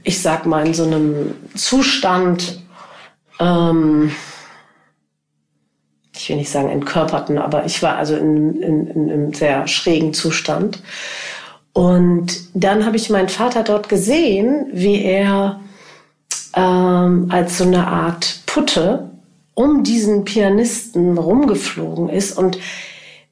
ich 0.04 0.22
sag 0.22 0.46
mal, 0.46 0.66
in 0.66 0.74
so 0.74 0.84
einem 0.84 1.34
Zustand, 1.56 2.62
ähm, 3.40 4.12
ich 6.16 6.30
will 6.30 6.38
nicht 6.38 6.50
sagen 6.50 6.70
entkörperten, 6.70 7.38
aber 7.38 7.66
ich 7.66 7.82
war 7.82 7.98
also 7.98 8.16
in, 8.16 8.62
in, 8.62 8.88
in 8.88 9.12
einem 9.12 9.34
sehr 9.34 9.68
schrägen 9.68 10.14
Zustand. 10.14 10.82
Und 11.74 12.50
dann 12.54 12.86
habe 12.86 12.98
ich 12.98 13.10
meinen 13.10 13.30
Vater 13.30 13.64
dort 13.64 13.88
gesehen, 13.88 14.68
wie 14.74 15.04
er 15.04 15.60
ähm, 16.56 17.28
als 17.30 17.58
so 17.58 17.64
eine 17.64 17.88
Art 17.88 18.42
Putte 18.46 19.12
um 19.60 19.84
diesen 19.84 20.24
Pianisten 20.24 21.18
rumgeflogen 21.18 22.08
ist 22.08 22.38
und 22.38 22.58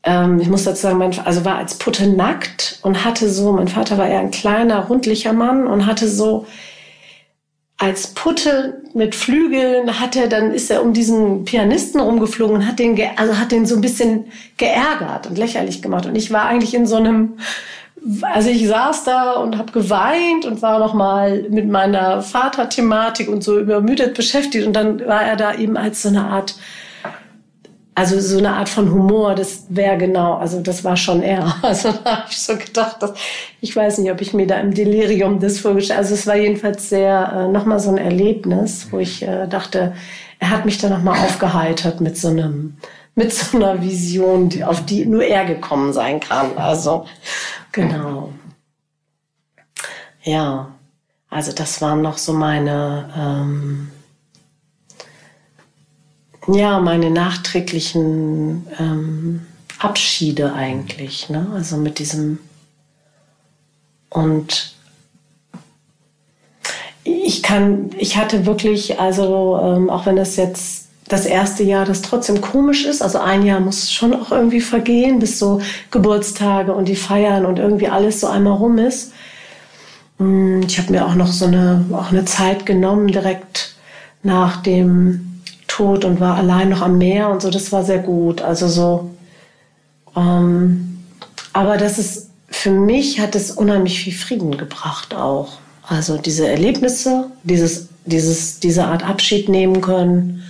ähm, 0.03 0.41
ich 0.41 0.49
muss 0.49 0.65
dazu 0.65 0.81
sagen, 0.81 0.97
mein, 0.97 1.17
also 1.19 1.45
war 1.45 1.55
als 1.55 1.75
Putte 1.75 2.05
nackt 2.05 2.79
und 2.81 3.05
hatte 3.05 3.29
so, 3.29 3.53
mein 3.53 3.69
Vater 3.69 3.97
war 3.97 4.09
eher 4.09 4.19
ein 4.19 4.31
kleiner, 4.31 4.87
rundlicher 4.87 5.31
Mann 5.31 5.65
und 5.67 5.85
hatte 5.85 6.09
so 6.09 6.45
als 7.77 8.07
Putte 8.07 8.81
mit 8.93 9.15
Flügeln 9.15 10.01
hat 10.01 10.17
er, 10.17 10.27
dann 10.27 10.51
ist 10.51 10.69
er 10.69 10.83
um 10.83 10.91
diesen 10.91 11.45
Pianisten 11.45 12.01
rumgeflogen 12.01 12.57
und 12.57 12.67
hat 12.67 12.79
den, 12.79 12.99
also 13.15 13.37
hat 13.37 13.53
den 13.53 13.65
so 13.65 13.75
ein 13.75 13.81
bisschen 13.81 14.25
geärgert 14.57 15.27
und 15.27 15.37
lächerlich 15.37 15.81
gemacht. 15.81 16.07
Und 16.07 16.17
ich 16.17 16.31
war 16.31 16.45
eigentlich 16.45 16.73
in 16.73 16.87
so 16.87 16.97
einem, 16.97 17.37
also 18.21 18.49
ich 18.49 18.67
saß 18.67 19.03
da 19.03 19.33
und 19.33 19.57
habe 19.57 19.71
geweint 19.71 20.45
und 20.45 20.61
war 20.61 20.79
noch 20.79 20.93
mal 20.93 21.43
mit 21.49 21.67
meiner 21.67 22.21
Vaterthematik 22.21 23.27
und 23.27 23.43
so 23.43 23.59
übermüdet 23.59 24.13
beschäftigt. 24.15 24.65
Und 24.65 24.73
dann 24.73 24.99
war 25.05 25.23
er 25.23 25.35
da 25.35 25.53
eben 25.55 25.77
als 25.77 26.03
so 26.03 26.09
eine 26.09 26.25
Art 26.25 26.55
also 27.97 28.19
so 28.19 28.37
eine 28.37 28.53
Art 28.53 28.69
von 28.69 28.91
Humor, 28.91 29.33
das 29.33 29.65
wäre 29.69 29.97
genau, 29.97 30.35
also 30.35 30.61
das 30.61 30.83
war 30.83 30.95
schon 30.95 31.23
er. 31.23 31.55
Also 31.63 31.91
da 32.03 32.17
habe 32.17 32.27
ich 32.29 32.37
so 32.37 32.55
gedacht, 32.55 33.01
dass, 33.01 33.13
ich 33.59 33.75
weiß 33.75 33.97
nicht, 33.97 34.11
ob 34.11 34.21
ich 34.21 34.35
mir 34.35 34.45
da 34.45 34.59
im 34.59 34.71
Delirium 34.71 35.39
das 35.39 35.59
vorgestellt 35.59 35.97
Also 35.97 36.13
es 36.13 36.27
war 36.27 36.35
jedenfalls 36.35 36.89
sehr 36.89 37.33
äh, 37.33 37.51
nochmal 37.51 37.79
so 37.79 37.89
ein 37.89 37.97
Erlebnis, 37.97 38.89
wo 38.91 38.99
ich 38.99 39.23
äh, 39.23 39.47
dachte, 39.47 39.95
er 40.37 40.49
hat 40.51 40.65
mich 40.65 40.77
da 40.77 40.89
nochmal 40.89 41.17
aufgeheitert 41.25 41.99
mit 41.99 42.17
so 42.17 42.27
einem, 42.27 42.77
mit 43.15 43.33
so 43.33 43.57
einer 43.57 43.81
Vision, 43.81 44.51
auf 44.61 44.85
die 44.85 45.07
nur 45.07 45.23
er 45.23 45.45
gekommen 45.45 45.91
sein 45.91 46.19
kann. 46.19 46.55
Also 46.55 47.05
genau. 47.77 48.33
Ja, 50.23 50.73
also 51.29 51.51
das 51.51 51.79
waren 51.81 52.01
noch 52.01 52.17
so 52.17 52.33
meine 52.33 53.13
ähm, 53.15 53.91
ja, 56.47 56.79
meine 56.79 57.11
nachträglichen 57.11 58.65
ähm, 58.79 59.45
Abschiede 59.79 60.53
eigentlich, 60.53 61.29
ne? 61.29 61.47
Also 61.53 61.77
mit 61.77 61.99
diesem 61.99 62.39
und 64.09 64.75
ich 67.03 67.43
kann, 67.43 67.91
ich 67.97 68.17
hatte 68.17 68.45
wirklich, 68.45 68.99
also 68.99 69.59
ähm, 69.61 69.89
auch 69.89 70.05
wenn 70.05 70.17
es 70.17 70.35
jetzt 70.35 70.86
das 71.07 71.25
erste 71.25 71.63
Jahr, 71.63 71.85
das 71.85 72.01
trotzdem 72.01 72.41
komisch 72.41 72.85
ist, 72.85 73.01
also 73.01 73.19
ein 73.19 73.45
Jahr 73.45 73.59
muss 73.59 73.91
schon 73.91 74.13
auch 74.13 74.31
irgendwie 74.31 74.61
vergehen, 74.61 75.19
bis 75.19 75.39
so 75.39 75.61
Geburtstage 75.91 76.73
und 76.73 76.87
die 76.87 76.95
Feiern 76.95 77.45
und 77.45 77.59
irgendwie 77.59 77.87
alles 77.87 78.19
so 78.19 78.27
einmal 78.27 78.53
rum 78.53 78.77
ist. 78.77 79.13
Hm, 80.19 80.63
ich 80.67 80.77
habe 80.77 80.91
mir 80.91 81.05
auch 81.05 81.15
noch 81.15 81.31
so 81.31 81.45
eine, 81.45 81.85
auch 81.93 82.11
eine 82.11 82.25
Zeit 82.25 82.65
genommen, 82.65 83.07
direkt 83.07 83.75
nach 84.23 84.61
dem 84.61 85.41
tot 85.67 86.05
und 86.05 86.19
war 86.19 86.35
allein 86.35 86.69
noch 86.69 86.81
am 86.81 86.97
Meer 86.97 87.29
und 87.29 87.41
so. 87.41 87.49
Das 87.49 87.71
war 87.71 87.83
sehr 87.83 87.99
gut. 87.99 88.41
Also 88.41 88.67
so. 88.67 89.11
Ähm, 90.15 91.03
aber 91.53 91.77
das 91.77 91.99
ist, 91.99 92.29
für 92.49 92.71
mich 92.71 93.19
hat 93.19 93.35
es 93.35 93.51
unheimlich 93.51 93.99
viel 93.99 94.13
Frieden 94.13 94.57
gebracht 94.57 95.15
auch. 95.15 95.59
Also 95.87 96.17
diese 96.17 96.47
Erlebnisse, 96.47 97.31
dieses, 97.43 97.87
dieses, 98.05 98.59
diese 98.59 98.85
Art 98.85 99.07
Abschied 99.07 99.49
nehmen 99.49 99.81
können. 99.81 100.43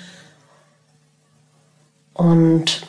Und 2.18 2.86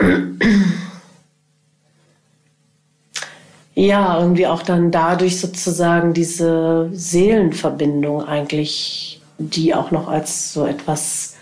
ja, 3.75 4.19
irgendwie 4.19 4.47
auch 4.47 4.63
dann 4.63 4.91
dadurch 4.91 5.39
sozusagen 5.39 6.15
diese 6.15 6.91
Seelenverbindung 6.93 8.25
eigentlich, 8.25 9.21
die 9.39 9.75
auch 9.75 9.91
noch 9.91 10.09
als 10.09 10.53
so 10.53 10.67
etwas 10.67 11.37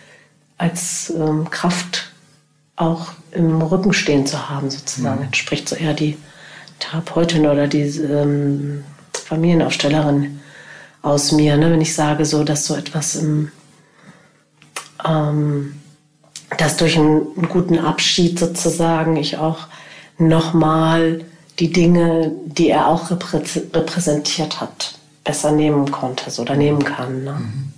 als 0.58 1.12
ähm, 1.16 1.48
Kraft 1.50 2.12
auch 2.76 3.12
im 3.32 3.60
Rücken 3.62 3.92
stehen 3.92 4.26
zu 4.26 4.48
haben, 4.48 4.70
sozusagen. 4.70 5.20
Mhm. 5.20 5.26
Entspricht 5.26 5.68
so 5.68 5.76
eher 5.76 5.94
die 5.94 6.16
Therapeutin 6.78 7.46
oder 7.46 7.68
die 7.68 7.82
ähm, 7.82 8.84
Familienaufstellerin 9.12 10.40
aus 11.02 11.32
mir, 11.32 11.56
ne? 11.56 11.70
wenn 11.70 11.80
ich 11.80 11.94
sage, 11.94 12.24
so, 12.24 12.42
dass 12.42 12.66
so 12.66 12.74
etwas 12.74 13.16
im, 13.16 13.50
ähm, 15.06 15.80
dass 16.58 16.76
durch 16.76 16.96
einen, 16.96 17.26
einen 17.36 17.48
guten 17.48 17.78
Abschied 17.78 18.38
sozusagen 18.38 19.16
ich 19.16 19.38
auch 19.38 19.66
nochmal 20.18 21.24
die 21.58 21.72
Dinge, 21.72 22.32
die 22.44 22.68
er 22.68 22.88
auch 22.88 23.10
repräsentiert 23.10 24.60
hat, 24.60 24.98
besser 25.24 25.52
nehmen 25.52 25.90
konnte 25.90 26.30
so, 26.30 26.42
oder 26.42 26.56
nehmen 26.56 26.84
kann. 26.84 27.24
Ne? 27.24 27.32
Mhm. 27.32 27.72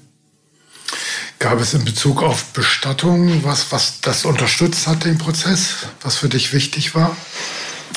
Gab 1.39 1.61
es 1.61 1.73
in 1.73 1.85
Bezug 1.85 2.23
auf 2.23 2.47
Bestattung 2.47 3.45
was, 3.45 3.71
was 3.71 4.01
das 4.01 4.25
unterstützt 4.25 4.89
hat, 4.89 5.05
den 5.05 5.19
Prozess, 5.19 5.87
was 6.03 6.17
für 6.17 6.29
dich 6.29 6.53
wichtig 6.53 6.97
war? 6.97 7.17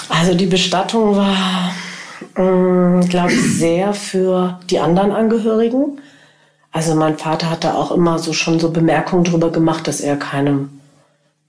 Also 0.10 0.36
die 0.36 0.46
Bestattung 0.46 1.16
war, 1.16 1.74
äh, 2.36 3.08
glaube 3.08 3.34
ich, 3.34 3.58
sehr 3.58 3.94
für 3.94 4.60
die 4.70 4.80
anderen 4.80 5.12
Angehörigen. 5.12 6.00
Also 6.72 6.96
mein 6.96 7.18
Vater 7.18 7.50
hat 7.50 7.64
da 7.64 7.74
auch 7.74 7.92
immer 7.92 8.20
so 8.20 8.34
schon 8.34 8.60
so 8.60 8.72
Bemerkungen 8.72 9.24
drüber 9.24 9.52
gemacht, 9.52 9.88
dass 9.88 10.00
er 10.00 10.16
keinem, 10.16 10.82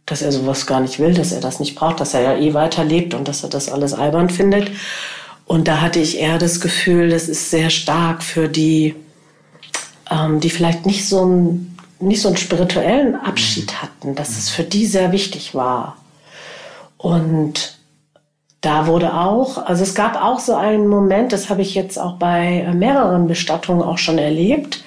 dass 0.06 0.22
er 0.22 0.32
sowas 0.32 0.66
gar 0.66 0.80
nicht 0.80 0.98
will, 0.98 1.14
dass 1.14 1.32
er 1.32 1.40
das 1.40 1.60
nicht 1.60 1.76
braucht, 1.76 2.00
dass 2.00 2.14
er 2.14 2.22
ja 2.22 2.36
eh 2.36 2.54
weiterlebt 2.54 3.14
und 3.14 3.28
dass 3.28 3.42
er 3.42 3.48
das 3.48 3.68
alles 3.70 3.94
albern 3.94 4.30
findet. 4.30 4.70
Und 5.46 5.68
da 5.68 5.80
hatte 5.80 6.00
ich 6.00 6.18
eher 6.18 6.38
das 6.38 6.60
Gefühl, 6.60 7.10
das 7.10 7.28
ist 7.28 7.50
sehr 7.50 7.70
stark 7.70 8.22
für 8.22 8.48
die, 8.48 8.94
ähm, 10.10 10.40
die 10.40 10.50
vielleicht 10.50 10.86
nicht 10.86 11.08
so 11.08 11.24
ein 11.24 11.68
nicht 12.02 12.20
so 12.20 12.28
einen 12.28 12.36
spirituellen 12.36 13.14
Abschied 13.14 13.72
mhm. 13.72 13.82
hatten, 13.82 14.14
dass 14.14 14.30
es 14.30 14.50
für 14.50 14.64
die 14.64 14.86
sehr 14.86 15.12
wichtig 15.12 15.54
war. 15.54 15.96
Und 16.98 17.78
da 18.60 18.86
wurde 18.86 19.14
auch, 19.14 19.58
also 19.58 19.82
es 19.82 19.94
gab 19.94 20.20
auch 20.22 20.38
so 20.38 20.54
einen 20.54 20.86
Moment, 20.86 21.32
das 21.32 21.50
habe 21.50 21.62
ich 21.62 21.74
jetzt 21.74 21.98
auch 21.98 22.14
bei 22.14 22.68
mehreren 22.74 23.26
Bestattungen 23.26 23.82
auch 23.82 23.98
schon 23.98 24.18
erlebt. 24.18 24.84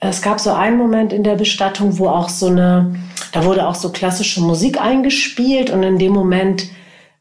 Es 0.00 0.22
gab 0.22 0.40
so 0.40 0.52
einen 0.52 0.78
Moment 0.78 1.12
in 1.12 1.22
der 1.22 1.34
Bestattung, 1.34 1.98
wo 1.98 2.08
auch 2.08 2.28
so 2.28 2.46
eine, 2.46 2.94
da 3.32 3.44
wurde 3.44 3.68
auch 3.68 3.74
so 3.74 3.90
klassische 3.90 4.40
Musik 4.40 4.80
eingespielt 4.80 5.70
und 5.70 5.82
in 5.82 5.98
dem 5.98 6.12
Moment 6.12 6.64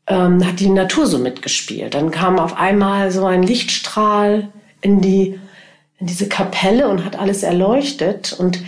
ähm, 0.07 0.45
hat 0.45 0.59
die 0.59 0.69
Natur 0.69 1.05
so 1.05 1.19
mitgespielt. 1.19 1.93
Dann 1.93 2.09
kam 2.09 2.39
auf 2.39 2.57
einmal 2.57 3.11
so 3.11 3.25
ein 3.25 3.43
Lichtstrahl 3.43 4.49
in 4.81 5.01
die 5.01 5.39
in 5.99 6.07
diese 6.07 6.27
Kapelle 6.27 6.87
und 6.87 7.03
hat 7.05 7.19
alles 7.19 7.43
erleuchtet 7.43 8.33
und 8.37 8.59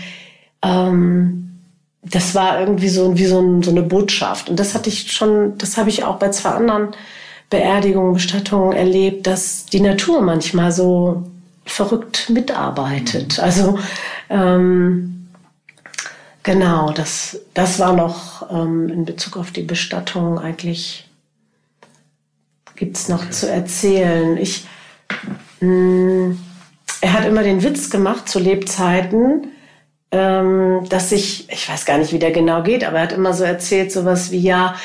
ähm, 0.61 1.59
das 2.03 2.35
war 2.35 2.59
irgendwie 2.59 2.89
so 2.89 3.17
wie 3.17 3.25
so, 3.25 3.39
ein, 3.39 3.63
so 3.63 3.71
eine 3.71 3.83
Botschaft 3.83 4.49
und 4.49 4.59
das 4.59 4.75
hatte 4.75 4.89
ich 4.89 5.11
schon, 5.11 5.57
das 5.57 5.77
habe 5.77 5.89
ich 5.89 6.03
auch 6.03 6.17
bei 6.17 6.29
zwei 6.29 6.49
anderen 6.49 6.89
Beerdigungen, 7.49 8.13
Bestattungen 8.13 8.73
erlebt, 8.73 9.27
dass 9.27 9.65
die 9.65 9.81
Natur 9.81 10.21
manchmal 10.21 10.71
so 10.71 11.23
verrückt 11.65 12.29
mitarbeitet. 12.29 13.39
Also 13.39 13.79
ähm, 14.29 15.27
genau, 16.43 16.91
das, 16.91 17.39
das 17.53 17.79
war 17.79 17.93
noch 17.93 18.51
ähm, 18.51 18.89
in 18.89 19.05
Bezug 19.05 19.37
auf 19.37 19.51
die 19.51 19.63
Bestattung 19.63 20.39
eigentlich 20.39 21.07
gibt's 22.81 23.09
noch 23.09 23.21
okay. 23.21 23.31
zu 23.31 23.47
erzählen. 23.47 24.37
Ich, 24.37 24.65
mh, 25.59 25.67
mm, 25.67 26.39
er 27.01 27.13
hat 27.13 27.25
immer 27.25 27.43
den 27.43 27.63
Witz 27.63 27.91
gemacht 27.91 28.27
zu 28.27 28.39
Lebzeiten, 28.39 29.51
ähm, 30.11 30.85
dass 30.89 31.11
ich, 31.11 31.47
ich 31.51 31.69
weiß 31.69 31.85
gar 31.85 31.99
nicht, 31.99 32.11
wie 32.11 32.19
der 32.19 32.31
genau 32.31 32.63
geht, 32.63 32.83
aber 32.83 32.97
er 32.97 33.03
hat 33.03 33.11
immer 33.11 33.33
so 33.33 33.43
erzählt, 33.43 33.91
sowas 33.91 34.31
wie, 34.31 34.39
ja, 34.39 34.75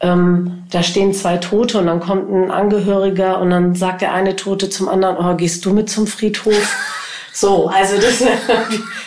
ähm, 0.00 0.64
da 0.70 0.82
stehen 0.82 1.14
zwei 1.14 1.38
Tote 1.38 1.78
und 1.78 1.86
dann 1.86 2.00
kommt 2.00 2.30
ein 2.30 2.50
Angehöriger 2.50 3.40
und 3.40 3.50
dann 3.50 3.74
sagt 3.74 4.02
der 4.02 4.12
eine 4.12 4.36
Tote 4.36 4.68
zum 4.68 4.88
anderen, 4.88 5.16
oh, 5.16 5.36
gehst 5.36 5.64
du 5.64 5.72
mit 5.72 5.88
zum 5.88 6.06
Friedhof? 6.06 6.76
So, 7.38 7.68
also 7.68 7.96
das 7.96 8.24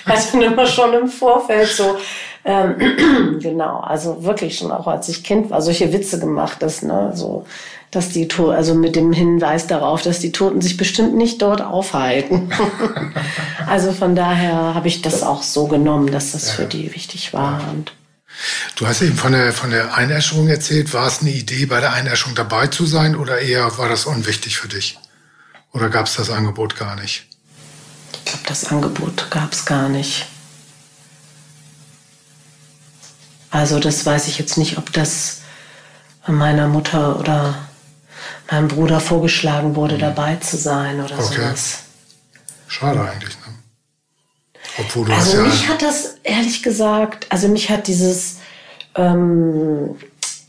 hat 0.06 0.34
dann 0.34 0.42
immer 0.44 0.68
schon 0.68 0.94
im 0.94 1.08
Vorfeld 1.08 1.68
so, 1.68 1.98
ähm, 2.46 2.76
genau, 3.42 3.80
also 3.80 4.24
wirklich 4.24 4.60
schon 4.60 4.72
auch 4.72 4.86
als 4.86 5.10
ich 5.10 5.24
Kind 5.24 5.50
war, 5.50 5.64
solche 5.64 5.92
Witze 5.94 6.20
gemacht, 6.20 6.58
das, 6.60 6.84
ne, 6.84 7.12
so, 7.16 7.48
dass 7.92 8.10
die 8.10 8.28
Toten, 8.28 8.56
also 8.56 8.76
mit 8.76 8.96
dem 8.96 9.12
Hinweis 9.14 9.66
darauf, 9.66 10.04
dass 10.04 10.20
die 10.20 10.32
Toten 10.32 10.62
sich 10.62 10.78
bestimmt 10.78 11.16
nicht 11.16 11.42
dort 11.42 11.62
aufhalten. 11.62 12.52
also 13.68 13.92
von 13.94 14.16
daher 14.16 14.76
habe 14.76 14.88
ich 14.88 15.02
das 15.02 15.24
auch 15.24 15.42
so 15.42 15.66
genommen, 15.66 16.12
dass 16.12 16.34
das 16.34 16.52
für 16.52 16.66
die 16.66 16.94
wichtig 16.94 17.34
war. 17.34 17.62
Und 17.72 17.94
Du 18.76 18.88
hast 18.88 19.02
eben 19.02 19.18
von 19.18 19.32
der, 19.32 19.54
von 19.54 19.70
der 19.70 19.96
Einäscherung 19.96 20.48
erzählt. 20.48 20.94
War 20.94 21.08
es 21.08 21.22
eine 21.22 21.32
Idee, 21.32 21.66
bei 21.66 21.80
der 21.80 21.94
Einäscherung 21.94 22.36
dabei 22.36 22.68
zu 22.68 22.86
sein 22.86 23.16
oder 23.16 23.40
eher 23.40 23.78
war 23.78 23.90
das 23.90 24.06
unwichtig 24.06 24.58
für 24.58 24.68
dich? 24.68 24.98
Oder 25.72 25.90
gab 25.90 26.08
es 26.08 26.16
das 26.16 26.30
Angebot 26.30 26.76
gar 26.76 26.96
nicht? 26.96 27.28
Ich 28.14 28.26
glaube, 28.26 28.44
das 28.48 28.66
Angebot 28.66 29.30
gab 29.30 29.54
es 29.54 29.66
gar 29.66 29.90
nicht. 29.90 30.26
Also 33.52 33.80
das 33.80 34.06
weiß 34.06 34.28
ich 34.28 34.38
jetzt 34.38 34.58
nicht, 34.58 34.78
ob 34.78 34.94
das 34.94 35.40
meiner 36.28 36.68
Mutter 36.68 37.20
oder 37.20 37.56
meinem 38.52 38.68
Bruder 38.68 39.00
vorgeschlagen 39.00 39.76
wurde, 39.76 39.96
mhm. 39.96 40.00
dabei 40.00 40.36
zu 40.38 40.58
sein 40.58 41.02
oder 41.02 41.18
okay. 41.20 41.36
sowas. 41.36 41.80
Schade 42.68 43.02
eigentlich, 43.02 43.36
ne? 43.40 43.49
Obwohl 44.80 45.06
du 45.06 45.14
also 45.14 45.42
mich 45.42 45.64
ja 45.64 45.70
hat 45.70 45.82
das 45.82 46.18
ehrlich 46.24 46.64
gesagt, 46.64 47.28
also 47.30 47.48
mich 47.48 47.70
hat 47.70 47.88
dieses, 47.88 48.38
ähm, 48.96 49.96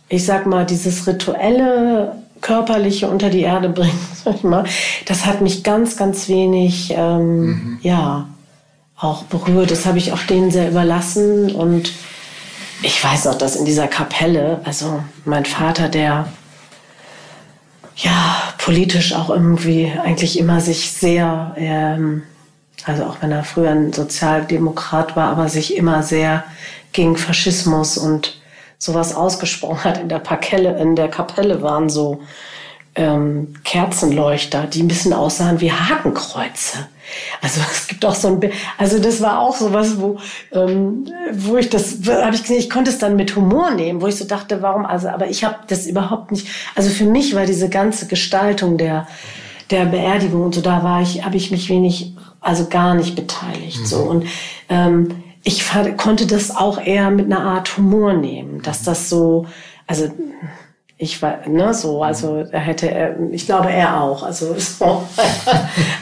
ich 0.09 0.25
sag 0.25 0.47
mal, 0.47 0.65
dieses 0.65 1.07
rituelle 1.07 2.17
körperliche 2.41 3.09
unter 3.09 3.31
die 3.31 3.43
Erde 3.43 3.69
bringen, 3.71 3.99
sag 4.25 4.37
ich 4.37 4.43
mal, 4.43 4.65
das 5.07 5.27
hat 5.27 5.41
mich 5.41 5.63
ganz, 5.63 5.97
ganz 5.97 6.29
wenig, 6.29 6.95
ähm, 6.97 7.47
mhm. 7.47 7.79
ja, 7.83 8.29
auch 8.99 9.25
berührt. 9.25 9.71
Das 9.71 9.87
habe 9.87 9.99
ich 9.99 10.13
auch 10.13 10.23
denen 10.23 10.51
sehr 10.51 10.69
überlassen 10.69 11.55
und 11.55 11.93
ich 12.83 13.03
weiß 13.03 13.27
noch, 13.27 13.37
dass 13.37 13.57
in 13.57 13.65
dieser 13.65 13.89
Kapelle, 13.89 14.61
also 14.65 15.03
mein 15.25 15.45
Vater, 15.45 15.89
der 15.89 16.29
ja 17.97 18.37
politisch 18.59 19.15
auch 19.15 19.31
irgendwie 19.31 19.93
eigentlich 20.03 20.39
immer 20.39 20.61
sich 20.61 20.93
sehr 20.93 21.55
ähm, 21.57 22.23
also 22.87 23.05
auch 23.05 23.19
wenn 23.21 23.33
er 23.33 23.45
früher 23.45 23.71
ein 23.71 23.93
Sozialdemokrat 23.93 25.17
war, 25.17 25.31
aber 25.31 25.49
sich 25.49 25.77
immer 25.77 26.03
sehr 26.03 26.45
gegen 26.93 27.17
Faschismus 27.17 27.99
und 27.99 28.41
sowas 28.79 29.15
ausgesprochen 29.15 29.85
hat. 29.85 29.99
In 29.99 30.09
der, 30.09 30.19
Pakelle, 30.19 30.79
in 30.79 30.97
der 30.97 31.09
Kapelle 31.09 31.63
waren 31.63 31.89
so 31.89 32.21
ähm, 32.97 33.55
Kerzenleuchter, 33.65 34.67
die 34.67 34.83
ein 34.83 34.89
bisschen 34.89 35.13
aussahen 35.13 35.61
wie 35.61 35.71
Hakenkreuze. 35.71 36.89
Also 37.41 37.61
es 37.71 37.87
gibt 37.87 38.05
auch 38.05 38.15
so 38.15 38.29
ein, 38.29 38.41
Bild, 38.41 38.55
also 38.79 38.99
das 38.99 39.21
war 39.21 39.41
auch 39.41 39.57
sowas, 39.57 40.01
wo, 40.01 40.19
ähm, 40.53 41.07
wo 41.33 41.57
ich 41.57 41.71
das, 41.71 41.99
habe 42.09 42.35
ich 42.35 42.43
gesehen, 42.43 42.59
ich 42.59 42.71
konnte 42.71 42.91
es 42.91 42.99
dann 42.99 43.17
mit 43.17 43.37
Humor 43.37 43.71
nehmen, 43.71 44.01
wo 44.01 44.07
ich 44.07 44.17
so 44.17 44.25
dachte, 44.25 44.63
warum, 44.63 44.87
also, 44.87 45.09
aber 45.09 45.29
ich 45.29 45.45
habe 45.45 45.57
das 45.69 45.87
überhaupt 45.87 46.33
nicht, 46.33 46.49
also 46.75 46.91
für 46.91 47.05
mich 47.05 47.35
war 47.35 47.47
diese 47.47 47.69
ganze 47.69 48.07
Gestaltung 48.07 48.79
der, 48.79 49.07
der 49.71 49.85
Beerdigung 49.87 50.43
und 50.43 50.55
so, 50.55 50.61
da 50.61 50.83
war 50.83 51.03
ich, 51.03 51.25
habe 51.25 51.37
ich 51.37 51.51
mich 51.51 51.69
wenig 51.69 52.15
also 52.41 52.67
gar 52.69 52.95
nicht 52.95 53.15
beteiligt. 53.15 53.81
Mhm. 53.81 53.87
So 53.87 53.99
und 53.99 54.27
ähm, 54.69 55.23
ich 55.43 55.65
fand, 55.65 55.97
konnte 55.97 56.27
das 56.27 56.55
auch 56.55 56.81
eher 56.81 57.11
mit 57.11 57.27
einer 57.27 57.43
Art 57.43 57.77
Humor 57.77 58.13
nehmen, 58.15 58.63
dass 58.63 58.83
das 58.83 59.09
so, 59.09 59.47
also 59.87 60.11
ich 61.03 61.23
war, 61.23 61.49
ne, 61.49 61.73
so, 61.73 62.03
also 62.03 62.45
er 62.51 62.61
hätte, 62.61 62.91
er, 62.91 63.19
ich 63.33 63.47
glaube 63.47 63.71
er 63.71 64.03
auch, 64.03 64.23
also 64.23 64.55
so. 64.59 65.09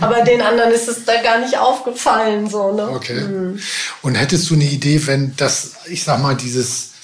aber 0.00 0.22
den 0.22 0.42
anderen 0.42 0.72
ist 0.72 0.88
es 0.88 1.04
da 1.04 1.22
gar 1.22 1.38
nicht 1.38 1.56
aufgefallen, 1.56 2.50
so, 2.50 2.72
ne. 2.72 2.88
Okay. 2.90 3.20
Mhm. 3.20 3.60
Und 4.02 4.16
hättest 4.16 4.50
du 4.50 4.54
eine 4.54 4.64
Idee, 4.64 5.06
wenn 5.06 5.34
das, 5.36 5.76
ich 5.86 6.02
sag 6.02 6.20
mal, 6.20 6.34
dieses, 6.34 6.94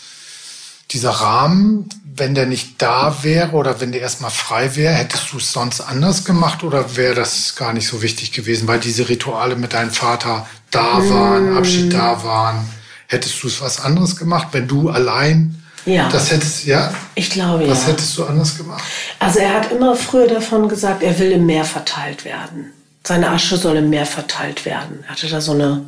dieser 0.91 1.11
Rahmen, 1.11 1.89
wenn 2.17 2.35
der 2.35 2.47
nicht 2.47 2.81
da 2.81 3.23
wäre 3.23 3.53
oder 3.53 3.81
wenn 3.81 3.93
der 3.93 4.01
erstmal 4.01 4.31
frei 4.31 4.77
wäre, 4.77 4.95
hättest 4.95 5.33
du 5.33 5.39
es 5.39 5.53
sonst 5.53 5.81
anders 5.81 6.25
gemacht 6.25 6.63
oder 6.63 6.97
wäre 6.97 7.15
das 7.15 7.57
gar 7.57 7.73
nicht 7.73 7.89
so 7.89 8.03
wichtig 8.03 8.33
gewesen, 8.33 8.69
weil 8.69 8.79
diese 8.79 9.09
Rituale 9.09 9.57
mit 9.57 9.73
deinem 9.73 9.91
Vater 9.91 10.47
da 10.71 11.09
waren, 11.09 11.55
mm. 11.55 11.57
Abschied 11.57 11.93
da 11.93 12.23
waren? 12.23 12.69
Hättest 13.09 13.43
du 13.43 13.49
es 13.49 13.61
was 13.61 13.81
anderes 13.81 14.17
gemacht, 14.17 14.49
wenn 14.53 14.69
du 14.69 14.91
allein 14.91 15.61
ja. 15.87 16.09
Das 16.09 16.31
hättest 16.31 16.65
ja. 16.65 16.95
Ich 17.15 17.31
glaube 17.31 17.69
Was 17.69 17.83
ja. 17.83 17.89
hättest 17.89 18.17
du 18.17 18.25
anders 18.25 18.57
gemacht? 18.57 18.83
Also 19.19 19.39
er 19.41 19.53
hat 19.53 19.71
immer 19.71 19.95
früher 19.95 20.27
davon 20.27 20.69
gesagt, 20.69 21.03
er 21.03 21.19
will 21.19 21.33
im 21.33 21.47
Meer 21.47 21.65
verteilt 21.65 22.25
werden. 22.25 22.73
Seine 23.07 23.29
Asche 23.31 23.59
soll 23.59 23.77
im 23.77 23.91
Meer 23.91 24.07
verteilt 24.07 24.65
werden. 24.65 25.05
Er 25.05 25.11
hatte 25.11 25.29
da 25.29 25.41
so 25.41 25.53
eine. 25.53 25.85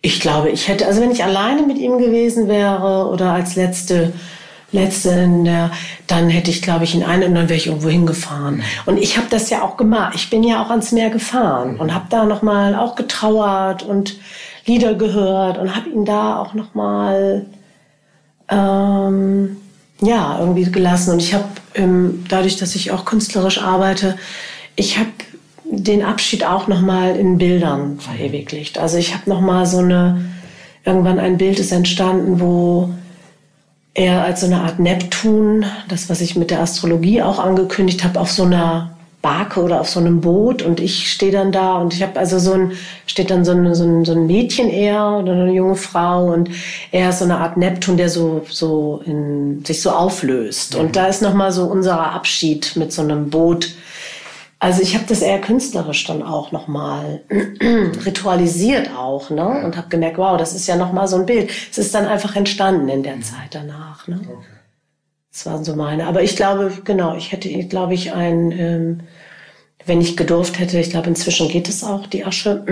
Ich 0.00 0.20
glaube, 0.20 0.48
ich 0.48 0.68
hätte, 0.68 0.86
also 0.86 1.02
wenn 1.02 1.10
ich 1.10 1.22
alleine 1.22 1.62
mit 1.62 1.76
ihm 1.76 1.98
gewesen 1.98 2.48
wäre 2.48 3.08
oder 3.08 3.32
als 3.32 3.56
letzte 3.56 4.12
letzte 4.70 5.10
dann 6.06 6.28
hätte 6.28 6.50
ich, 6.50 6.62
glaube 6.62 6.84
ich, 6.84 6.94
in 6.94 7.02
eine 7.02 7.26
und 7.26 7.34
dann 7.34 7.48
wäre 7.48 7.58
ich 7.58 7.68
irgendwo 7.68 7.88
hingefahren. 7.88 8.62
Und 8.86 8.98
ich 8.98 9.16
habe 9.16 9.28
das 9.30 9.50
ja 9.50 9.62
auch 9.62 9.76
gemacht. 9.76 10.12
Ich 10.14 10.30
bin 10.30 10.42
ja 10.42 10.62
auch 10.62 10.70
ans 10.70 10.92
Meer 10.92 11.10
gefahren 11.10 11.78
und 11.78 11.94
habe 11.94 12.06
da 12.10 12.24
noch 12.24 12.42
mal 12.42 12.74
auch 12.74 12.94
getrauert 12.94 13.82
und 13.82 14.18
Lieder 14.66 14.94
gehört 14.94 15.56
und 15.56 15.74
habe 15.74 15.88
ihn 15.88 16.04
da 16.04 16.36
auch 16.36 16.52
noch 16.52 16.74
mal 16.74 17.46
ähm, 18.50 19.56
ja 20.02 20.38
irgendwie 20.38 20.70
gelassen. 20.70 21.12
Und 21.12 21.22
ich 21.22 21.32
habe 21.32 21.44
ähm, 21.74 22.26
dadurch, 22.28 22.56
dass 22.56 22.74
ich 22.74 22.90
auch 22.90 23.06
künstlerisch 23.06 23.62
arbeite, 23.62 24.18
ich 24.76 24.98
habe 24.98 25.08
den 25.64 26.04
Abschied 26.04 26.44
auch 26.44 26.68
noch 26.68 26.80
mal 26.80 27.16
in 27.16 27.38
Bildern 27.38 27.98
verewigt. 28.00 28.78
Also 28.78 28.98
ich 28.98 29.14
habe 29.14 29.28
noch 29.28 29.40
mal 29.40 29.66
so 29.66 29.78
eine 29.78 30.24
irgendwann 30.84 31.18
ein 31.18 31.36
Bild 31.36 31.58
ist 31.58 31.72
entstanden, 31.72 32.40
wo 32.40 32.90
eher 33.98 34.22
als 34.22 34.40
so 34.40 34.46
eine 34.46 34.60
Art 34.60 34.78
Neptun, 34.78 35.66
das, 35.88 36.08
was 36.08 36.20
ich 36.20 36.36
mit 36.36 36.50
der 36.50 36.60
Astrologie 36.60 37.22
auch 37.22 37.38
angekündigt 37.38 38.04
habe, 38.04 38.20
auf 38.20 38.30
so 38.30 38.44
einer 38.44 38.92
Barke 39.20 39.60
oder 39.60 39.80
auf 39.80 39.88
so 39.88 39.98
einem 39.98 40.20
Boot 40.20 40.62
und 40.62 40.78
ich 40.78 41.10
stehe 41.10 41.32
dann 41.32 41.50
da 41.50 41.78
und 41.78 41.92
ich 41.92 42.02
habe 42.02 42.18
also 42.18 42.38
so 42.38 42.52
ein, 42.52 42.72
steht 43.06 43.30
dann 43.30 43.44
so 43.44 43.50
ein, 43.50 43.74
so, 43.74 43.82
ein, 43.84 44.04
so 44.04 44.12
ein 44.12 44.26
Mädchen 44.26 44.70
eher 44.70 45.18
oder 45.20 45.32
eine 45.32 45.52
junge 45.52 45.74
Frau 45.74 46.32
und 46.32 46.50
er 46.92 47.10
ist 47.10 47.18
so 47.18 47.24
eine 47.24 47.38
Art 47.38 47.56
Neptun, 47.56 47.96
der 47.96 48.10
so, 48.10 48.46
so 48.48 49.02
in, 49.04 49.64
sich 49.64 49.82
so 49.82 49.90
auflöst. 49.90 50.74
Mhm. 50.74 50.80
Und 50.80 50.96
da 50.96 51.06
ist 51.06 51.20
nochmal 51.20 51.50
so 51.50 51.64
unser 51.64 52.12
Abschied 52.12 52.76
mit 52.76 52.92
so 52.92 53.02
einem 53.02 53.28
Boot 53.28 53.74
also 54.60 54.82
ich 54.82 54.94
habe 54.94 55.04
das 55.06 55.22
eher 55.22 55.40
künstlerisch 55.40 56.04
dann 56.04 56.22
auch 56.22 56.50
nochmal 56.50 57.22
ritualisiert 58.04 58.90
auch, 58.96 59.30
ne? 59.30 59.64
Und 59.64 59.76
habe 59.76 59.88
gemerkt, 59.88 60.18
wow, 60.18 60.36
das 60.36 60.52
ist 60.52 60.66
ja 60.66 60.76
nochmal 60.76 61.06
so 61.06 61.16
ein 61.16 61.26
Bild. 61.26 61.50
Es 61.70 61.78
ist 61.78 61.94
dann 61.94 62.06
einfach 62.06 62.34
entstanden 62.34 62.88
in 62.88 63.04
der 63.04 63.16
mhm. 63.16 63.22
Zeit 63.22 63.52
danach, 63.52 64.08
ne? 64.08 64.20
Okay. 64.20 64.46
Das 65.32 65.46
waren 65.46 65.62
so 65.62 65.76
meine. 65.76 66.06
Aber 66.06 66.22
ich 66.22 66.34
glaube, 66.34 66.72
genau, 66.84 67.16
ich 67.16 67.30
hätte, 67.30 67.48
glaube 67.64 67.94
ich, 67.94 68.12
ein, 68.12 68.50
ähm, 68.50 69.00
wenn 69.86 70.00
ich 70.00 70.16
gedurft 70.16 70.58
hätte, 70.58 70.80
ich 70.80 70.90
glaube, 70.90 71.08
inzwischen 71.08 71.48
geht 71.48 71.68
es 71.68 71.84
auch, 71.84 72.08
die 72.08 72.24
Asche. 72.24 72.64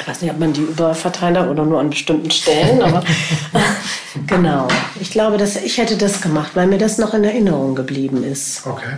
Ich 0.00 0.08
weiß 0.08 0.22
nicht, 0.22 0.32
ob 0.32 0.40
man 0.40 0.52
die 0.52 0.62
überverteilen 0.62 1.34
darf 1.34 1.48
oder 1.48 1.64
nur 1.64 1.78
an 1.78 1.90
bestimmten 1.90 2.32
Stellen, 2.32 2.82
aber 2.82 3.04
genau. 4.26 4.66
Ich 5.00 5.12
glaube, 5.12 5.36
dass 5.36 5.54
ich 5.54 5.78
hätte 5.78 5.96
das 5.96 6.20
gemacht, 6.20 6.52
weil 6.54 6.66
mir 6.66 6.78
das 6.78 6.98
noch 6.98 7.14
in 7.14 7.22
Erinnerung 7.22 7.76
geblieben 7.76 8.24
ist. 8.24 8.66
Okay. 8.66 8.96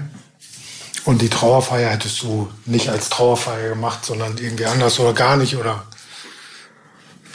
Und 1.05 1.21
die 1.21 1.29
Trauerfeier 1.29 1.91
hättest 1.91 2.23
du 2.23 2.49
nicht 2.65 2.89
als 2.89 3.11
Trauerfeier 3.11 3.71
gemacht, 3.71 4.05
sondern 4.05 4.37
irgendwie 4.39 4.65
anders 4.65 4.99
oder 4.99 5.13
gar 5.13 5.37
nicht, 5.37 5.57
oder? 5.57 5.85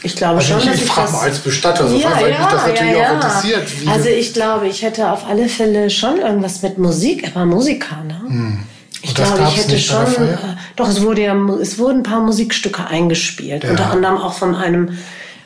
Ich 0.01 0.15
glaube 0.15 0.37
also 0.37 0.53
schon, 0.53 0.59
ich, 0.59 0.65
dass 0.65 0.75
ich 0.75 0.83
ich 0.83 0.89
frage 0.89 1.11
mal 1.11 1.21
als 1.21 1.39
Bestatter, 1.39 1.87
so 1.87 1.97
ja, 1.97 2.19
weil 2.19 2.31
ja, 2.31 2.39
mich 2.39 2.47
das 2.47 2.65
natürlich 2.67 2.93
ja, 2.93 2.97
auch 2.97 3.01
ja. 3.01 3.13
interessiert. 3.13 3.81
Wie 3.81 3.87
also 3.87 4.09
ich 4.09 4.33
glaube, 4.33 4.67
ich 4.67 4.81
hätte 4.81 5.11
auf 5.11 5.27
alle 5.27 5.49
Fälle 5.49 5.89
schon 5.89 6.19
irgendwas 6.19 6.61
mit 6.61 6.77
Musik. 6.77 7.23
Er 7.23 7.35
war 7.35 7.45
Musiker, 7.45 7.97
ne? 8.03 8.59
Ich 9.01 9.09
Und 9.09 9.19
das 9.19 9.33
glaube, 9.33 9.51
ich 9.51 9.57
hätte 9.57 9.77
schon. 9.77 10.05
Äh, 10.05 10.37
doch, 10.75 10.87
es 10.87 11.01
wurde 11.01 11.21
ja, 11.23 11.35
es 11.61 11.77
wurden 11.77 11.99
ein 11.99 12.03
paar 12.03 12.21
Musikstücke 12.21 12.85
eingespielt. 12.87 13.65
Unter 13.65 13.91
anderem 13.91 14.17
auch 14.17 14.33
von 14.33 14.55
einem 14.55 14.97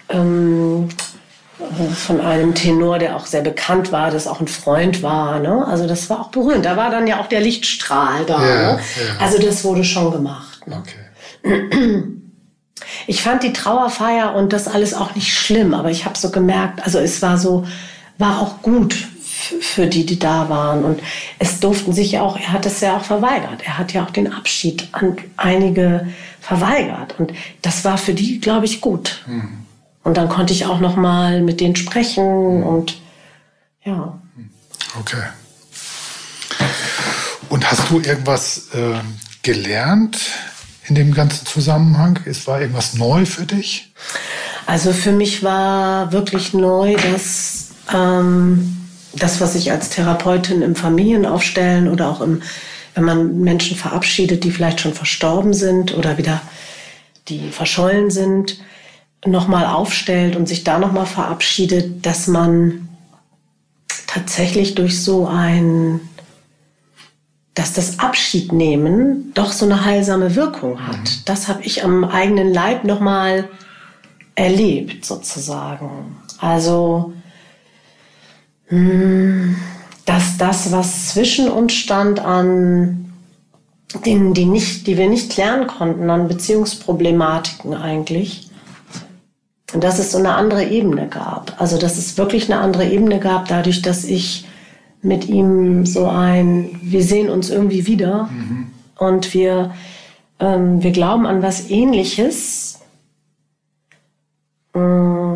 ähm, 0.10 0.88
äh, 0.90 1.13
von 1.96 2.22
einem 2.22 2.54
Tenor, 2.56 3.00
der 3.00 3.16
auch 3.16 3.26
sehr 3.26 3.42
bekannt 3.42 3.92
war, 3.92 4.12
das 4.12 4.28
auch 4.28 4.40
ein 4.40 4.48
Freund 4.48 5.04
war. 5.04 5.40
Ne? 5.40 5.66
Also 5.68 5.88
das 5.88 6.10
war 6.10 6.22
auch 6.22 6.30
berührend. 6.30 6.66
Da 6.66 6.78
war 6.78 6.90
dann 6.90 7.08
ja 7.08 7.20
auch 7.20 7.28
der 7.28 7.42
Lichtstrahl 7.42 8.26
da. 8.26 8.46
Ja, 8.46 8.56
ne? 8.74 8.80
ja. 8.80 9.26
Also 9.26 9.40
das 9.40 9.64
wurde 9.64 9.84
schon 9.84 10.12
gemacht. 10.12 10.68
Ne? 10.68 10.82
Okay. 10.82 12.04
Ich 13.08 13.22
fand 13.22 13.44
die 13.44 13.54
Trauerfeier 13.54 14.36
und 14.36 14.54
das 14.54 14.68
alles 14.68 14.94
auch 14.94 15.16
nicht 15.16 15.34
schlimm, 15.34 15.74
aber 15.74 15.90
ich 15.90 16.06
habe 16.06 16.18
so 16.18 16.32
gemerkt, 16.32 16.84
also 16.84 17.00
es 17.00 17.22
war 17.22 17.38
so, 17.38 17.66
war 18.18 18.42
auch 18.42 18.62
gut 18.62 18.96
für 19.62 19.88
die, 19.88 20.06
die 20.06 20.20
da 20.20 20.50
waren. 20.50 20.84
Und 20.84 21.02
es 21.40 21.60
durften 21.60 21.94
sich 21.94 22.14
ja 22.14 22.22
auch, 22.22 22.38
er 22.38 22.54
hat 22.54 22.66
es 22.66 22.82
ja 22.82 22.98
auch 22.98 23.04
verweigert. 23.04 23.62
Er 23.66 23.78
hat 23.78 23.94
ja 23.94 24.04
auch 24.06 24.12
den 24.12 24.32
Abschied 24.32 24.88
an 24.94 25.18
einige 25.38 26.08
verweigert. 26.40 27.20
Und 27.20 27.34
das 27.62 27.84
war 27.84 27.98
für 27.98 28.14
die, 28.14 28.40
glaube 28.40 28.66
ich, 28.66 28.80
gut. 28.82 29.24
Und 30.04 30.18
dann 30.18 30.30
konnte 30.30 30.54
ich 30.54 30.66
auch 30.66 30.80
noch 30.80 30.96
mal 30.96 31.42
mit 31.42 31.62
denen 31.62 31.76
sprechen 31.76 32.64
und 32.64 33.00
ja. 33.84 34.20
Okay. 35.00 35.24
Und 37.50 37.70
hast 37.70 37.90
du 37.90 38.00
irgendwas 38.00 38.70
ähm, 38.74 39.18
gelernt 39.44 40.20
in 40.88 40.96
dem 40.96 41.14
ganzen 41.14 41.46
Zusammenhang? 41.46 42.20
Es 42.26 42.48
war 42.48 42.60
irgendwas 42.60 42.96
neu 42.96 43.26
für 43.26 43.46
dich? 43.46 43.94
Also 44.66 44.94
für 44.94 45.12
mich 45.12 45.44
war 45.44 46.12
wirklich 46.12 46.54
neu, 46.54 46.96
dass 46.96 47.72
ähm, 47.94 48.78
das, 49.14 49.42
was 49.42 49.56
ich 49.56 49.72
als 49.72 49.90
Therapeutin 49.90 50.62
im 50.62 50.76
Familienaufstellen 50.76 51.88
oder 51.88 52.10
auch 52.10 52.22
im, 52.22 52.42
wenn 52.96 53.04
man 53.04 53.40
Menschen 53.42 53.78
verabschiedet, 53.78 54.44
die 54.44 54.52
vielleicht 54.52 54.82
schon 54.82 54.94
verstorben 54.94 55.54
sind 55.54 55.96
oder 55.96 56.18
wieder 56.18 56.42
die 57.28 57.50
verschollen 57.52 58.10
sind, 58.10 58.58
nochmal 59.26 59.66
aufstellt 59.66 60.36
und 60.36 60.48
sich 60.48 60.64
da 60.64 60.80
nochmal 60.80 61.06
verabschiedet, 61.06 62.06
dass 62.06 62.28
man 62.28 62.90
tatsächlich 64.08 64.76
durch 64.76 65.02
so 65.02 65.28
ein, 65.28 66.02
dass 67.54 67.74
das 67.74 68.00
Abschiednehmen 68.00 69.32
doch 69.34 69.52
so 69.52 69.66
eine 69.66 69.86
heilsame 69.86 70.36
Wirkung 70.36 70.86
hat. 70.88 71.28
Das 71.28 71.48
habe 71.48 71.64
ich 71.64 71.84
am 71.84 72.04
eigenen 72.04 72.54
Leib 72.54 72.84
nochmal 72.84 73.50
erlebt, 74.36 75.06
sozusagen. 75.06 76.18
Also, 76.40 77.14
mh, 78.70 79.56
dass 80.06 80.38
das, 80.38 80.72
was 80.72 81.10
zwischen 81.10 81.50
uns 81.50 81.74
stand 81.74 82.20
an 82.20 83.14
Dingen, 84.06 84.34
die, 84.34 84.46
nicht, 84.46 84.88
die 84.88 84.98
wir 84.98 85.08
nicht 85.08 85.32
klären 85.32 85.68
konnten, 85.68 86.10
an 86.10 86.28
Beziehungsproblematiken 86.28 87.74
eigentlich, 87.74 88.43
und 89.74 89.84
dass 89.84 90.00
es 90.00 90.12
so 90.12 90.18
eine 90.18 90.36
andere 90.36 90.66
Ebene 90.66 91.08
gab. 91.08 91.60
Also, 91.60 91.78
dass 91.78 91.98
es 91.98 92.18
wirklich 92.18 92.52
eine 92.52 92.62
andere 92.62 92.88
Ebene 92.88 93.20
gab, 93.20 93.48
dadurch, 93.48 93.82
dass 93.82 94.04
ich 94.04 94.48
mit 95.02 95.28
ihm 95.28 95.86
so 95.86 96.08
ein, 96.08 96.80
wir 96.82 97.04
sehen 97.04 97.30
uns 97.30 97.50
irgendwie 97.50 97.88
wieder 97.88 98.30
und 98.98 99.34
wir, 99.34 99.74
ähm, 100.40 100.82
wir 100.82 100.92
glauben 100.92 101.26
an 101.26 101.42
was 101.42 101.70
Ähnliches. 101.70 102.80
Mm. 104.74 105.36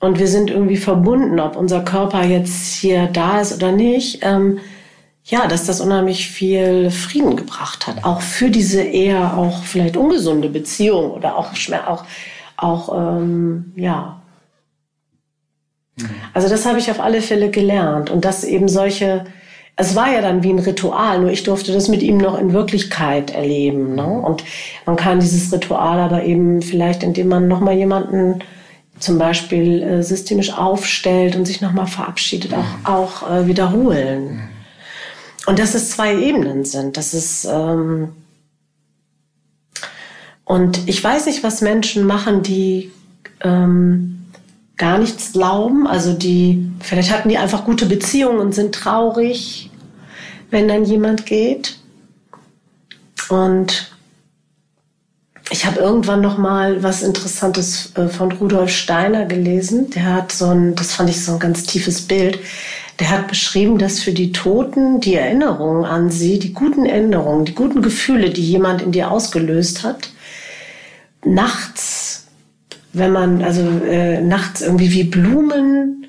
Und 0.00 0.18
wir 0.18 0.26
sind 0.26 0.50
irgendwie 0.50 0.78
verbunden, 0.78 1.38
ob 1.38 1.54
unser 1.54 1.82
Körper 1.84 2.24
jetzt 2.24 2.74
hier 2.74 3.06
da 3.06 3.40
ist 3.40 3.54
oder 3.54 3.70
nicht. 3.70 4.18
Ähm, 4.22 4.58
ja, 5.24 5.46
dass 5.46 5.66
das 5.66 5.80
unheimlich 5.80 6.28
viel 6.28 6.90
Frieden 6.90 7.36
gebracht 7.36 7.86
hat. 7.86 8.04
Auch 8.04 8.20
für 8.20 8.50
diese 8.50 8.82
eher 8.82 9.36
auch 9.36 9.62
vielleicht 9.62 9.96
ungesunde 9.96 10.48
Beziehung 10.48 11.12
oder 11.12 11.36
auch, 11.36 11.50
auch, 11.86 12.04
auch 12.56 12.98
ähm, 12.98 13.72
ja. 13.76 14.20
Also 16.34 16.48
das 16.48 16.66
habe 16.66 16.78
ich 16.78 16.90
auf 16.90 17.00
alle 17.00 17.22
Fälle 17.22 17.50
gelernt. 17.50 18.10
Und 18.10 18.24
dass 18.24 18.42
eben 18.42 18.68
solche, 18.68 19.24
es 19.76 19.94
war 19.94 20.10
ja 20.10 20.20
dann 20.20 20.42
wie 20.42 20.50
ein 20.50 20.58
Ritual, 20.58 21.20
nur 21.20 21.30
ich 21.30 21.44
durfte 21.44 21.72
das 21.72 21.88
mit 21.88 22.02
ihm 22.02 22.18
noch 22.18 22.36
in 22.38 22.52
Wirklichkeit 22.52 23.30
erleben. 23.30 23.94
Ne? 23.94 24.06
Und 24.06 24.42
man 24.86 24.96
kann 24.96 25.20
dieses 25.20 25.52
Ritual 25.52 26.00
aber 26.00 26.24
eben 26.24 26.62
vielleicht, 26.62 27.04
indem 27.04 27.28
man 27.28 27.46
nochmal 27.46 27.74
jemanden 27.74 28.42
zum 28.98 29.18
Beispiel 29.18 29.82
äh, 29.82 30.02
systemisch 30.02 30.52
aufstellt 30.52 31.36
und 31.36 31.44
sich 31.44 31.60
nochmal 31.60 31.86
verabschiedet, 31.86 32.54
auch, 32.54 32.90
auch 32.90 33.30
äh, 33.30 33.46
wiederholen. 33.46 34.48
Und 35.46 35.58
dass 35.58 35.74
es 35.74 35.90
zwei 35.90 36.16
Ebenen 36.16 36.64
sind. 36.64 36.96
Das 36.96 37.14
ist 37.14 37.44
ähm 37.44 38.12
und 40.44 40.86
ich 40.86 41.02
weiß 41.02 41.26
nicht, 41.26 41.42
was 41.42 41.62
Menschen 41.62 42.04
machen, 42.04 42.42
die 42.42 42.92
ähm, 43.40 44.26
gar 44.76 44.98
nichts 44.98 45.32
glauben. 45.32 45.86
Also 45.86 46.12
die 46.12 46.70
vielleicht 46.80 47.10
hatten 47.10 47.28
die 47.28 47.38
einfach 47.38 47.64
gute 47.64 47.86
Beziehungen 47.86 48.38
und 48.38 48.54
sind 48.54 48.74
traurig, 48.74 49.70
wenn 50.50 50.68
dann 50.68 50.84
jemand 50.84 51.26
geht. 51.26 51.78
Und 53.28 53.92
ich 55.50 55.66
habe 55.66 55.80
irgendwann 55.80 56.20
noch 56.20 56.38
mal 56.38 56.82
was 56.82 57.02
Interessantes 57.02 57.94
äh, 57.96 58.08
von 58.08 58.32
Rudolf 58.32 58.70
Steiner 58.70 59.26
gelesen. 59.26 59.90
Der 59.90 60.04
hat 60.14 60.32
so 60.32 60.48
ein, 60.48 60.74
das 60.74 60.92
fand 60.92 61.10
ich 61.10 61.24
so 61.24 61.32
ein 61.32 61.38
ganz 61.38 61.64
tiefes 61.64 62.02
Bild. 62.02 62.38
Der 63.02 63.10
hat 63.10 63.26
beschrieben, 63.26 63.78
dass 63.78 63.98
für 63.98 64.12
die 64.12 64.30
Toten 64.30 65.00
die 65.00 65.16
Erinnerungen 65.16 65.84
an 65.84 66.12
sie, 66.12 66.38
die 66.38 66.52
guten 66.52 66.86
Erinnerungen, 66.86 67.44
die 67.44 67.52
guten 67.52 67.82
Gefühle, 67.82 68.30
die 68.30 68.48
jemand 68.48 68.80
in 68.80 68.92
dir 68.92 69.10
ausgelöst 69.10 69.82
hat, 69.82 70.10
nachts, 71.24 72.28
wenn 72.92 73.10
man 73.10 73.42
also 73.42 73.62
äh, 73.84 74.20
nachts 74.20 74.62
irgendwie 74.62 74.92
wie 74.92 75.02
Blumen 75.02 76.06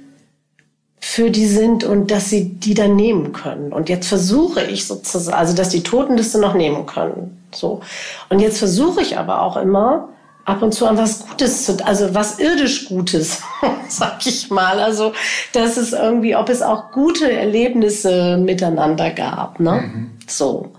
für 1.00 1.32
die 1.32 1.48
sind 1.48 1.84
und 1.84 2.12
dass 2.12 2.30
sie 2.30 2.50
die 2.50 2.76
dann 2.76 2.96
nehmen 2.96 3.34
können. 3.34 3.74
Und 3.74 3.90
jetzt 3.90 4.08
versuche 4.08 4.64
ich 4.64 4.86
sozusagen, 4.86 5.36
also 5.36 5.56
dass 5.56 5.70
die 5.70 5.82
Toten 5.82 6.16
das 6.16 6.32
dann 6.32 6.42
noch 6.42 6.54
nehmen 6.54 6.86
können. 6.86 7.44
So. 7.52 7.82
Und 8.30 8.40
jetzt 8.40 8.60
versuche 8.60 9.02
ich 9.02 9.18
aber 9.18 9.42
auch 9.42 9.58
immer, 9.58 10.10
ab 10.46 10.62
und 10.62 10.74
zu 10.74 10.88
an 10.88 10.98
was 10.98 11.28
Gutes 11.28 11.66
zu, 11.66 11.86
also 11.86 12.14
was 12.14 12.40
irdisch 12.40 12.86
Gutes, 12.86 13.42
sag 13.88 14.26
ich 14.26 14.50
mal. 14.50 14.80
Also, 14.80 15.14
dass 15.54 15.78
es 15.78 15.94
irgendwie, 15.94 16.36
ob 16.36 16.50
es 16.50 16.62
auch 16.62 16.92
gute 16.92 17.32
Erlebnisse 17.32 18.38
miteinander 18.38 19.10
gab, 19.12 19.60
ne? 19.60 20.10
So. 20.28 20.72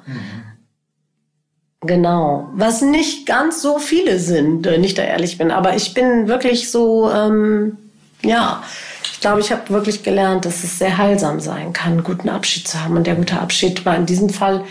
Genau. 1.81 2.48
Was 2.55 2.81
nicht 2.81 3.27
ganz 3.27 3.61
so 3.61 3.79
viele 3.79 4.18
sind, 4.18 4.64
wenn 4.64 4.85
ich 4.85 4.94
da 4.94 5.03
ehrlich 5.03 5.37
bin. 5.37 5.50
Aber 5.50 5.77
ich 5.77 5.92
bin 5.92 6.29
wirklich 6.29 6.70
so, 6.70 7.11
ähm, 7.11 7.77
ja, 8.22 8.62
ich 9.05 9.20
glaube, 9.20 9.40
ich 9.40 9.53
habe 9.53 9.68
wirklich 9.70 10.03
gelernt, 10.03 10.46
dass 10.46 10.64
es 10.64 10.79
sehr 10.79 10.96
heilsam 10.96 11.40
sein 11.40 11.72
kann, 11.72 12.03
guten 12.03 12.29
Abschied 12.29 12.66
zu 12.66 12.83
haben. 12.83 12.96
Und 12.96 13.07
der 13.07 13.16
gute 13.16 13.38
Abschied 13.38 13.85
war 13.85 13.96
in 13.96 14.07
diesem 14.07 14.31
Fall 14.31 14.64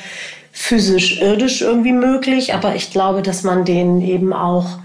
physisch, 0.52 1.22
irdisch 1.22 1.62
irgendwie 1.62 1.92
möglich. 1.92 2.54
Aber 2.54 2.76
ich 2.76 2.92
glaube, 2.92 3.22
dass 3.22 3.44
man 3.44 3.64
den 3.64 4.02
eben 4.02 4.34
auch 4.34 4.80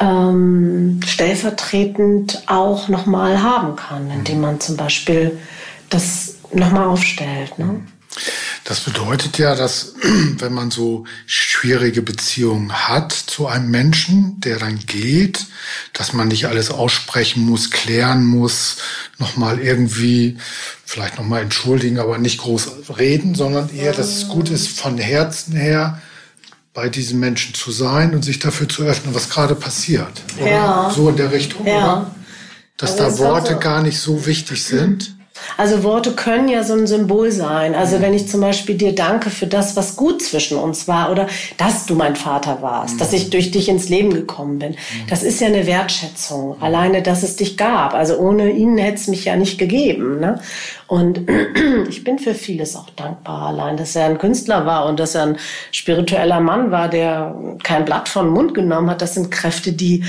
ähm, 0.00 1.00
stellvertretend 1.06 2.42
auch 2.46 2.88
nochmal 2.88 3.42
haben 3.42 3.76
kann, 3.76 4.10
indem 4.10 4.40
man 4.40 4.60
zum 4.60 4.76
Beispiel 4.76 5.38
das 5.90 6.36
nochmal 6.52 6.86
aufstellt. 6.86 7.58
Ne? 7.58 7.80
Das 8.64 8.80
bedeutet 8.80 9.38
ja, 9.38 9.54
dass 9.54 9.94
wenn 10.38 10.52
man 10.52 10.70
so 10.70 11.04
schwierige 11.26 12.02
Beziehungen 12.02 12.72
hat 12.72 13.12
zu 13.12 13.46
einem 13.46 13.70
Menschen, 13.70 14.40
der 14.40 14.58
dann 14.58 14.78
geht, 14.78 15.46
dass 15.92 16.12
man 16.12 16.28
nicht 16.28 16.46
alles 16.46 16.70
aussprechen 16.70 17.44
muss, 17.44 17.70
klären 17.70 18.24
muss, 18.24 18.78
nochmal 19.18 19.60
irgendwie, 19.60 20.38
vielleicht 20.84 21.18
nochmal 21.18 21.42
entschuldigen, 21.42 21.98
aber 21.98 22.18
nicht 22.18 22.38
groß 22.38 22.98
reden, 22.98 23.34
sondern 23.34 23.74
eher, 23.74 23.92
dass 23.92 24.16
es 24.16 24.28
gut 24.28 24.50
ist, 24.50 24.68
von 24.68 24.98
Herzen 24.98 25.54
her 25.54 26.00
bei 26.74 26.88
diesen 26.88 27.20
Menschen 27.20 27.54
zu 27.54 27.70
sein 27.70 28.14
und 28.14 28.24
sich 28.24 28.40
dafür 28.40 28.68
zu 28.68 28.82
öffnen, 28.82 29.14
was 29.14 29.30
gerade 29.30 29.54
passiert. 29.54 30.22
Oder? 30.38 30.50
Ja. 30.50 30.90
So 30.94 31.08
in 31.08 31.16
der 31.16 31.30
Richtung, 31.32 31.64
Ja. 31.66 31.76
oder? 32.00 32.14
Dass 32.76 32.98
Also 33.00 33.22
da 33.24 33.30
Worte 33.30 33.52
so- 33.54 33.58
gar 33.60 33.80
nicht 33.82 34.00
so 34.00 34.26
wichtig 34.26 34.62
sind. 34.64 35.16
Also 35.56 35.82
Worte 35.82 36.12
können 36.12 36.48
ja 36.48 36.62
so 36.64 36.74
ein 36.74 36.86
Symbol 36.86 37.30
sein. 37.30 37.74
Also 37.74 38.00
wenn 38.00 38.14
ich 38.14 38.28
zum 38.28 38.40
Beispiel 38.40 38.76
dir 38.76 38.94
danke 38.94 39.30
für 39.30 39.46
das, 39.46 39.76
was 39.76 39.96
gut 39.96 40.22
zwischen 40.22 40.58
uns 40.58 40.88
war 40.88 41.10
oder 41.10 41.26
dass 41.56 41.86
du 41.86 41.94
mein 41.94 42.16
Vater 42.16 42.58
warst, 42.60 43.00
dass 43.00 43.12
ich 43.12 43.30
durch 43.30 43.50
dich 43.50 43.68
ins 43.68 43.88
Leben 43.88 44.12
gekommen 44.12 44.58
bin, 44.58 44.76
das 45.08 45.22
ist 45.22 45.40
ja 45.40 45.48
eine 45.48 45.66
Wertschätzung. 45.66 46.56
Alleine, 46.60 47.02
dass 47.02 47.22
es 47.22 47.36
dich 47.36 47.56
gab. 47.56 47.94
Also 47.94 48.16
ohne 48.18 48.50
ihn 48.50 48.78
hätte 48.78 48.96
es 48.96 49.08
mich 49.08 49.24
ja 49.24 49.36
nicht 49.36 49.58
gegeben. 49.58 50.20
Ne? 50.20 50.40
Und 50.86 51.28
ich 51.88 52.04
bin 52.04 52.18
für 52.18 52.34
vieles 52.34 52.76
auch 52.76 52.90
dankbar. 52.90 53.48
Allein, 53.48 53.76
dass 53.76 53.96
er 53.96 54.06
ein 54.06 54.18
Künstler 54.18 54.66
war 54.66 54.86
und 54.86 55.00
dass 55.00 55.14
er 55.14 55.22
ein 55.24 55.38
spiritueller 55.72 56.40
Mann 56.40 56.70
war, 56.70 56.88
der 56.88 57.34
kein 57.62 57.84
Blatt 57.84 58.08
von 58.08 58.28
Mund 58.28 58.54
genommen 58.54 58.90
hat, 58.90 59.02
das 59.02 59.14
sind 59.14 59.30
Kräfte, 59.30 59.72
die 59.72 60.04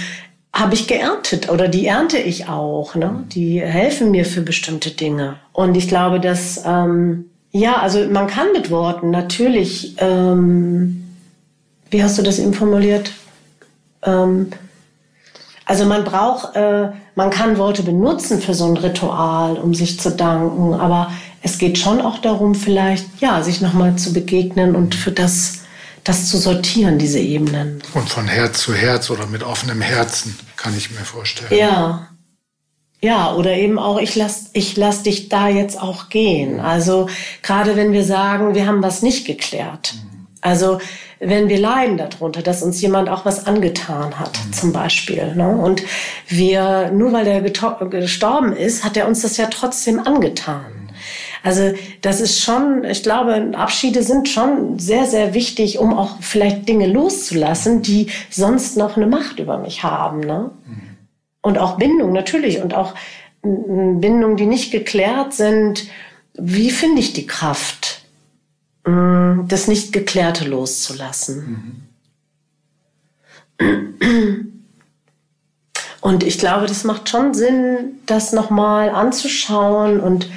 habe 0.55 0.73
ich 0.73 0.87
geerntet 0.87 1.49
oder 1.49 1.67
die 1.67 1.85
ernte 1.85 2.17
ich 2.17 2.47
auch. 2.47 2.95
Ne? 2.95 3.25
Die 3.27 3.61
helfen 3.61 4.11
mir 4.11 4.25
für 4.25 4.41
bestimmte 4.41 4.91
Dinge. 4.91 5.35
Und 5.51 5.75
ich 5.75 5.89
glaube, 5.89 6.21
dass, 6.21 6.63
ähm, 6.65 7.25
ja, 7.51 7.75
also 7.81 8.05
man 8.09 8.27
kann 8.27 8.53
mit 8.53 8.71
Worten 8.71 9.11
natürlich, 9.11 9.95
ähm, 9.97 11.03
wie 11.91 12.01
hast 12.01 12.17
du 12.17 12.21
das 12.21 12.39
eben 12.39 12.53
formuliert? 12.53 13.11
Ähm, 14.03 14.47
also 15.65 15.85
man 15.85 16.05
braucht, 16.05 16.55
äh, 16.55 16.89
man 17.15 17.31
kann 17.31 17.57
Worte 17.57 17.83
benutzen 17.83 18.39
für 18.39 18.53
so 18.53 18.65
ein 18.65 18.77
Ritual, 18.77 19.57
um 19.57 19.73
sich 19.73 19.99
zu 19.99 20.11
danken, 20.11 20.73
aber 20.73 21.11
es 21.41 21.57
geht 21.57 21.77
schon 21.77 21.99
auch 21.99 22.19
darum, 22.19 22.55
vielleicht, 22.55 23.19
ja, 23.19 23.43
sich 23.43 23.59
nochmal 23.59 23.97
zu 23.97 24.13
begegnen 24.13 24.75
und 24.75 24.95
für 24.95 25.11
das 25.11 25.64
das 26.05 26.29
zu 26.29 26.37
sortieren, 26.37 26.97
diese 26.97 27.19
Ebenen. 27.19 27.81
Und 27.93 28.09
von 28.09 28.27
Herz 28.27 28.59
zu 28.59 28.73
Herz 28.73 29.09
oder 29.09 29.25
mit 29.25 29.43
offenem 29.43 29.81
Herzen, 29.81 30.37
kann 30.55 30.77
ich 30.77 30.91
mir 30.91 31.03
vorstellen. 31.03 31.53
Ja. 31.53 32.07
Ja, 33.01 33.33
oder 33.35 33.53
eben 33.53 33.77
auch, 33.77 33.99
ich 33.99 34.15
lass, 34.15 34.45
ich 34.53 34.77
lass 34.77 35.03
dich 35.03 35.29
da 35.29 35.49
jetzt 35.49 35.79
auch 35.79 36.09
gehen. 36.09 36.59
Also 36.59 37.07
gerade 37.43 37.75
wenn 37.75 37.91
wir 37.91 38.03
sagen, 38.03 38.55
wir 38.55 38.65
haben 38.65 38.81
was 38.81 39.01
nicht 39.01 39.27
geklärt. 39.27 39.95
Also 40.41 40.79
wenn 41.19 41.49
wir 41.49 41.59
leiden 41.59 41.97
darunter, 41.97 42.41
dass 42.41 42.63
uns 42.63 42.81
jemand 42.81 43.09
auch 43.09 43.25
was 43.25 43.47
angetan 43.47 44.19
hat, 44.19 44.39
mhm. 44.45 44.53
zum 44.53 44.73
Beispiel. 44.73 45.35
Ne? 45.35 45.49
Und 45.49 45.83
wir, 46.27 46.91
nur 46.91 47.13
weil 47.13 47.25
der 47.25 47.41
gestorben 47.41 48.53
ist, 48.53 48.83
hat 48.83 48.97
er 48.97 49.07
uns 49.07 49.21
das 49.21 49.37
ja 49.37 49.47
trotzdem 49.47 49.99
angetan. 49.99 50.84
Also 51.45 51.73
das 52.01 52.21
ist 52.21 52.41
schon, 52.41 52.83
ich 52.85 53.03
glaube, 53.03 53.51
Abschiede 53.53 54.01
sind 54.01 54.27
schon 54.27 54.79
sehr, 54.79 55.05
sehr 55.05 55.35
wichtig, 55.35 55.77
um 55.77 55.93
auch 55.93 56.17
vielleicht 56.19 56.67
Dinge 56.67 56.87
loszulassen, 56.87 57.83
die 57.83 58.07
sonst 58.31 58.77
noch 58.77 58.97
eine 58.97 59.05
Macht 59.05 59.37
über 59.37 59.59
mich 59.59 59.83
haben. 59.83 60.21
Ne? 60.21 60.49
Mhm. 60.65 60.81
Und 61.43 61.59
auch 61.59 61.77
Bindung 61.77 62.13
natürlich 62.13 62.63
und 62.63 62.73
auch 62.73 62.95
Bindungen, 63.43 64.37
die 64.37 64.47
nicht 64.47 64.71
geklärt 64.71 65.33
sind. 65.33 65.85
Wie 66.33 66.71
finde 66.71 67.01
ich 67.01 67.13
die 67.13 67.27
Kraft, 67.27 68.01
das 68.83 69.67
nicht 69.67 69.93
Geklärte 69.93 70.45
loszulassen? 70.45 71.85
Mhm. 73.59 74.51
Und 76.01 76.23
ich 76.23 76.39
glaube, 76.39 76.65
das 76.65 76.83
macht 76.85 77.07
schon 77.07 77.35
Sinn, 77.35 77.99
das 78.07 78.33
nochmal 78.33 78.89
anzuschauen 78.89 79.99
und 79.99 80.27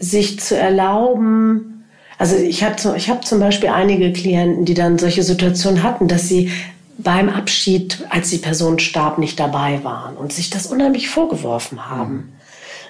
sich 0.00 0.40
zu 0.40 0.56
erlauben, 0.56 1.70
also 2.18 2.36
ich 2.36 2.64
habe 2.64 2.76
ich 2.96 3.08
hab 3.08 3.24
zum 3.24 3.40
Beispiel 3.40 3.70
einige 3.70 4.12
Klienten, 4.12 4.66
die 4.66 4.74
dann 4.74 4.98
solche 4.98 5.22
Situationen 5.22 5.82
hatten, 5.82 6.06
dass 6.06 6.28
sie 6.28 6.50
beim 6.98 7.30
Abschied, 7.30 8.04
als 8.10 8.28
die 8.28 8.36
Person 8.36 8.78
starb, 8.78 9.16
nicht 9.16 9.40
dabei 9.40 9.82
waren 9.84 10.18
und 10.18 10.30
sich 10.30 10.50
das 10.50 10.66
unheimlich 10.66 11.08
vorgeworfen 11.08 11.88
haben. 11.88 12.32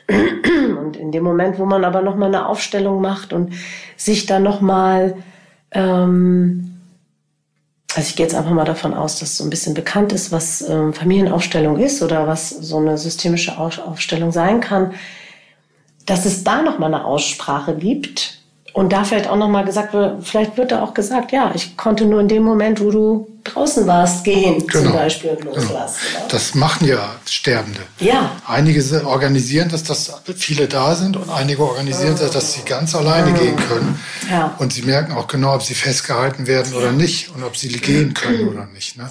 Und 0.09 0.97
in 0.97 1.13
dem 1.13 1.23
Moment, 1.23 1.61
wo 1.61 1.65
man 1.65 1.85
aber 1.85 2.03
nochmal 2.03 2.29
eine 2.29 2.47
Aufstellung 2.47 3.01
macht 3.01 3.33
und 3.33 3.53
sich 3.97 4.27
dann 4.27 4.43
nochmal, 4.43 5.15
ähm, 5.71 6.81
also 7.95 8.09
ich 8.09 8.17
gehe 8.17 8.27
jetzt 8.27 8.35
einfach 8.35 8.51
mal 8.51 8.65
davon 8.65 8.95
aus, 8.95 9.21
dass 9.21 9.37
so 9.37 9.45
ein 9.45 9.51
bisschen 9.51 9.75
bekannt 9.75 10.13
ist, 10.13 10.33
was 10.33 10.69
ähm, 10.69 10.93
Familienaufstellung 10.93 11.79
ist 11.79 12.03
oder 12.03 12.27
was 12.27 12.51
so 12.51 12.79
eine 12.79 12.99
systemische 12.99 13.57
Aufstellung 13.59 14.33
sein 14.33 14.61
kann, 14.61 14.93
dass 16.07 16.25
es 16.27 16.45
da 16.45 16.63
noch 16.63 16.79
mal 16.79 16.87
eine 16.87 17.05
Aussprache 17.05 17.75
gibt 17.75 18.41
und 18.73 18.93
da 18.93 19.05
vielleicht 19.05 19.29
auch 19.29 19.37
noch 19.37 19.49
mal 19.49 19.65
gesagt 19.65 19.93
wird, 19.93 20.25
vielleicht 20.25 20.57
wird 20.57 20.73
da 20.73 20.83
auch 20.83 20.95
gesagt, 20.95 21.33
ja, 21.33 21.53
ich 21.55 21.77
konnte 21.77 22.05
nur 22.05 22.21
in 22.21 22.29
dem 22.29 22.43
Moment, 22.43 22.81
wo 22.81 22.91
du 22.91 23.29
draußen 23.45 23.87
warst, 23.87 24.25
gehen 24.25 24.67
genau. 24.67 24.85
zum 24.85 24.93
Beispiel 24.93 25.31
und 25.31 25.45
loslassen. 25.45 25.99
Genau. 26.13 26.27
Das 26.29 26.55
machen 26.55 26.87
ja 26.87 27.15
Sterbende. 27.27 27.81
Ja. 27.99 28.33
Einige 28.47 29.05
organisieren 29.07 29.69
das, 29.71 29.83
dass 29.83 30.13
viele 30.37 30.69
da 30.69 30.95
sind 30.95 31.17
und 31.17 31.31
einige 31.31 31.63
organisieren 31.63 32.17
das, 32.19 32.31
dass 32.31 32.53
sie 32.53 32.63
ganz 32.63 32.95
alleine 32.95 33.33
gehen 33.33 33.57
können. 33.57 34.01
Ja. 34.31 34.55
Und 34.59 34.73
sie 34.73 34.83
merken 34.83 35.13
auch 35.13 35.27
genau, 35.27 35.55
ob 35.55 35.63
sie 35.63 35.75
festgehalten 35.75 36.47
werden 36.47 36.75
oder 36.75 36.93
nicht 36.93 37.35
und 37.35 37.43
ob 37.43 37.57
sie 37.57 37.69
gehen 37.69 38.15
können 38.15 38.49
oder 38.49 38.67
nicht. 38.67 38.97
Ne? 38.97 39.11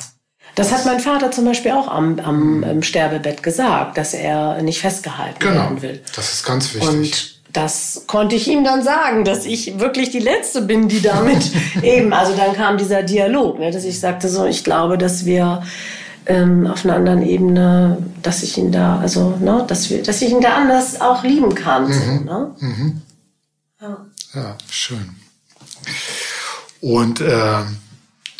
Das 0.59 0.73
hat 0.73 0.85
mein 0.85 0.99
Vater 0.99 1.31
zum 1.31 1.45
Beispiel 1.45 1.71
auch 1.71 1.87
am, 1.87 2.19
am, 2.19 2.83
Sterbebett 2.83 3.41
gesagt, 3.43 3.97
dass 3.97 4.13
er 4.13 4.61
nicht 4.61 4.81
festgehalten 4.81 5.39
genau. 5.39 5.55
werden 5.55 5.81
will. 5.81 6.01
Das 6.13 6.33
ist 6.33 6.45
ganz 6.45 6.73
wichtig. 6.73 6.89
Und 6.89 7.39
das 7.53 8.03
konnte 8.07 8.35
ich 8.35 8.49
ihm 8.49 8.65
dann 8.65 8.83
sagen, 8.83 9.23
dass 9.23 9.45
ich 9.45 9.79
wirklich 9.79 10.09
die 10.09 10.19
Letzte 10.19 10.61
bin, 10.61 10.89
die 10.89 11.01
damit 11.01 11.49
eben, 11.81 12.11
also 12.11 12.35
dann 12.35 12.53
kam 12.57 12.77
dieser 12.77 13.03
Dialog, 13.03 13.57
ne, 13.57 13.71
dass 13.71 13.85
ich 13.85 14.01
sagte 14.01 14.27
so, 14.27 14.45
ich 14.45 14.65
glaube, 14.65 14.97
dass 14.97 15.23
wir 15.23 15.63
ähm, 16.25 16.67
auf 16.67 16.83
einer 16.83 16.95
anderen 16.95 17.25
Ebene, 17.25 17.97
dass 18.21 18.43
ich 18.43 18.57
ihn 18.57 18.73
da, 18.73 18.99
also, 18.99 19.37
ne, 19.39 19.63
dass 19.65 19.89
wir, 19.89 20.03
dass 20.03 20.21
ich 20.21 20.29
ihn 20.29 20.41
da 20.41 20.55
anders 20.55 20.99
auch 20.99 21.23
lieben 21.23 21.55
kann. 21.55 21.87
Mhm. 21.87 21.93
So, 21.93 22.23
ne? 22.25 22.51
mhm. 22.59 23.01
Ja. 23.79 23.97
ja, 24.33 24.57
schön. 24.69 25.15
Und 26.81 27.21
äh, 27.21 27.61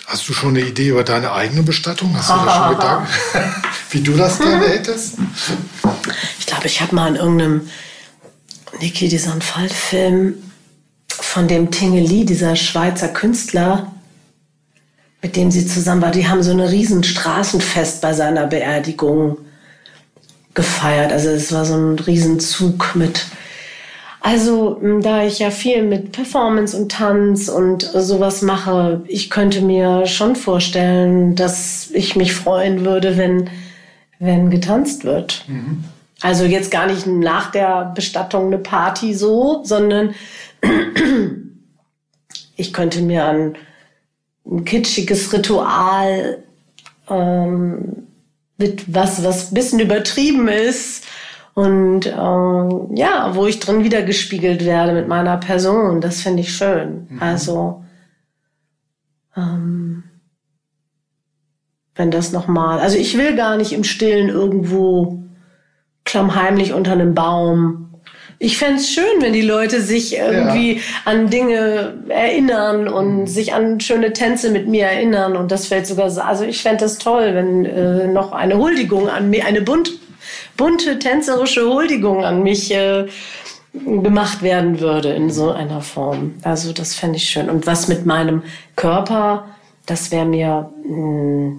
Hast 0.10 0.28
du 0.28 0.34
schon 0.34 0.58
eine 0.58 0.62
Idee 0.62 0.90
über 0.90 1.04
deine 1.04 1.34
eigene 1.34 1.62
Bestattung? 1.62 2.18
Hast 2.18 2.32
du 2.32 2.34
da 2.34 2.68
schon 2.68 2.76
Gedanken, 2.80 3.08
wie 3.92 4.02
du 4.02 4.14
das 4.14 4.40
gerne 4.40 4.68
hättest? 4.68 5.18
Ich 6.40 6.48
glaube, 6.48 6.66
ich 6.66 6.82
habe 6.82 6.96
mal 6.96 7.10
in 7.10 7.16
irgendeinem 7.16 7.70
Niki, 8.82 9.08
diesen 9.08 9.40
Fallfilm 9.40 10.34
von 11.08 11.48
dem 11.48 11.70
Tingeli, 11.70 12.26
dieser 12.26 12.56
Schweizer 12.56 13.10
Künstler, 13.10 13.92
mit 15.22 15.36
dem 15.36 15.52
sie 15.52 15.68
zusammen 15.68 16.02
war, 16.02 16.10
die 16.10 16.28
haben 16.28 16.42
so 16.42 16.50
ein 16.50 16.60
riesen 16.60 17.04
Straßenfest 17.04 18.02
bei 18.02 18.14
seiner 18.14 18.48
Beerdigung 18.48 19.38
gefeiert. 20.56 21.12
Also 21.12 21.30
es 21.30 21.52
war 21.52 21.66
so 21.66 21.76
ein 21.76 22.00
Riesenzug 22.00 22.96
mit 22.96 23.28
also, 24.22 24.80
da 25.02 25.24
ich 25.26 25.40
ja 25.40 25.50
viel 25.50 25.84
mit 25.84 26.12
Performance 26.12 26.76
und 26.76 26.92
Tanz 26.92 27.48
und 27.48 27.84
sowas 27.84 28.42
mache, 28.42 29.02
ich 29.08 29.30
könnte 29.30 29.62
mir 29.62 30.06
schon 30.08 30.36
vorstellen, 30.36 31.36
dass 31.36 31.90
ich 31.92 32.16
mich 32.16 32.34
freuen 32.34 32.84
würde, 32.84 33.18
wenn, 33.18 33.50
wenn 34.20 34.50
getanzt 34.50 35.06
wird. 35.06 35.46
Mhm. 35.48 35.86
Also 36.22 36.44
jetzt 36.44 36.70
gar 36.70 36.88
nicht 36.88 37.08
nach 37.08 37.52
der 37.52 37.94
Bestattung 37.96 38.48
eine 38.48 38.58
Party 38.58 39.14
so, 39.14 39.62
sondern 39.64 40.14
ich 42.58 42.74
könnte 42.74 43.02
mir 43.02 43.26
ein, 43.26 43.56
ein 44.46 44.66
kitschiges 44.66 45.32
Ritual 45.32 46.44
ähm, 47.10 48.08
mit 48.58 48.94
was, 48.94 49.24
was 49.24 49.52
ein 49.52 49.54
bisschen 49.54 49.80
übertrieben 49.80 50.50
ist, 50.50 51.06
und 51.54 52.06
äh, 52.06 52.10
ja, 52.12 53.32
wo 53.34 53.46
ich 53.46 53.60
drin 53.60 53.84
wieder 53.84 54.04
gespiegelt 54.04 54.66
werde 54.66 54.94
mit 54.94 55.08
meiner 55.08 55.38
Person, 55.38 56.02
das 56.02 56.22
finde 56.22 56.42
ich 56.42 56.56
schön. 56.56 57.08
Mhm. 57.10 57.22
Also 57.22 57.84
ähm, 59.36 60.04
wenn 61.96 62.12
das 62.12 62.32
nochmal, 62.32 62.80
also 62.80 62.98
ich 62.98 63.18
will 63.18 63.36
gar 63.36 63.58
nicht 63.58 63.74
im 63.74 63.84
Stillen 63.84 64.30
irgendwo 64.30 65.22
klammheimlich 66.06 66.74
unter 66.74 66.94
einem 66.94 67.14
Baum. 67.14 67.90
Ich 68.42 68.58
fände 68.58 68.82
schön, 68.82 69.22
wenn 69.22 69.34
die 69.34 69.42
Leute 69.42 69.82
sich 69.82 70.16
irgendwie 70.16 70.76
ja. 70.76 70.82
an 71.04 71.30
Dinge 71.30 72.06
erinnern 72.08 72.88
und 72.88 73.22
mhm. 73.22 73.28
sich 73.28 73.54
an 73.54 73.82
schöne 73.82 74.14
Tänze 74.14 74.50
mit 74.50 74.68
mir 74.68 74.86
erinnern. 74.86 75.36
Und 75.36 75.52
das 75.52 75.68
fällt 75.68 75.88
sogar, 75.88 76.06
also 76.26 76.46
ich 76.46 76.62
fände 76.62 76.86
das 76.86 77.00
toll, 77.00 77.36
wenn 77.36 77.66
äh, 77.66 78.08
noch 78.08 78.32
eine 78.32 78.58
Huldigung 78.58 79.10
an 79.10 79.30
mir, 79.30 79.46
eine 79.46 79.62
bunt 79.62 79.92
bunte 80.58 81.00
tänzerische 81.00 81.68
Huldigung 81.68 82.24
an 82.26 82.44
mich 82.44 82.72
äh, 82.74 83.08
gemacht 83.74 84.42
werden 84.42 84.80
würde 84.80 85.10
in 85.10 85.30
so 85.30 85.52
einer 85.52 85.82
Form. 85.82 86.36
Also 86.44 86.74
das 86.74 86.96
fände 86.96 87.18
ich 87.18 87.30
schön. 87.30 87.50
Und 87.50 87.68
was 87.68 87.88
mit 87.88 88.06
meinem 88.06 88.44
Körper, 88.76 89.46
das 89.86 90.12
wäre 90.12 90.26
mir, 90.26 90.72
mh, 90.86 91.56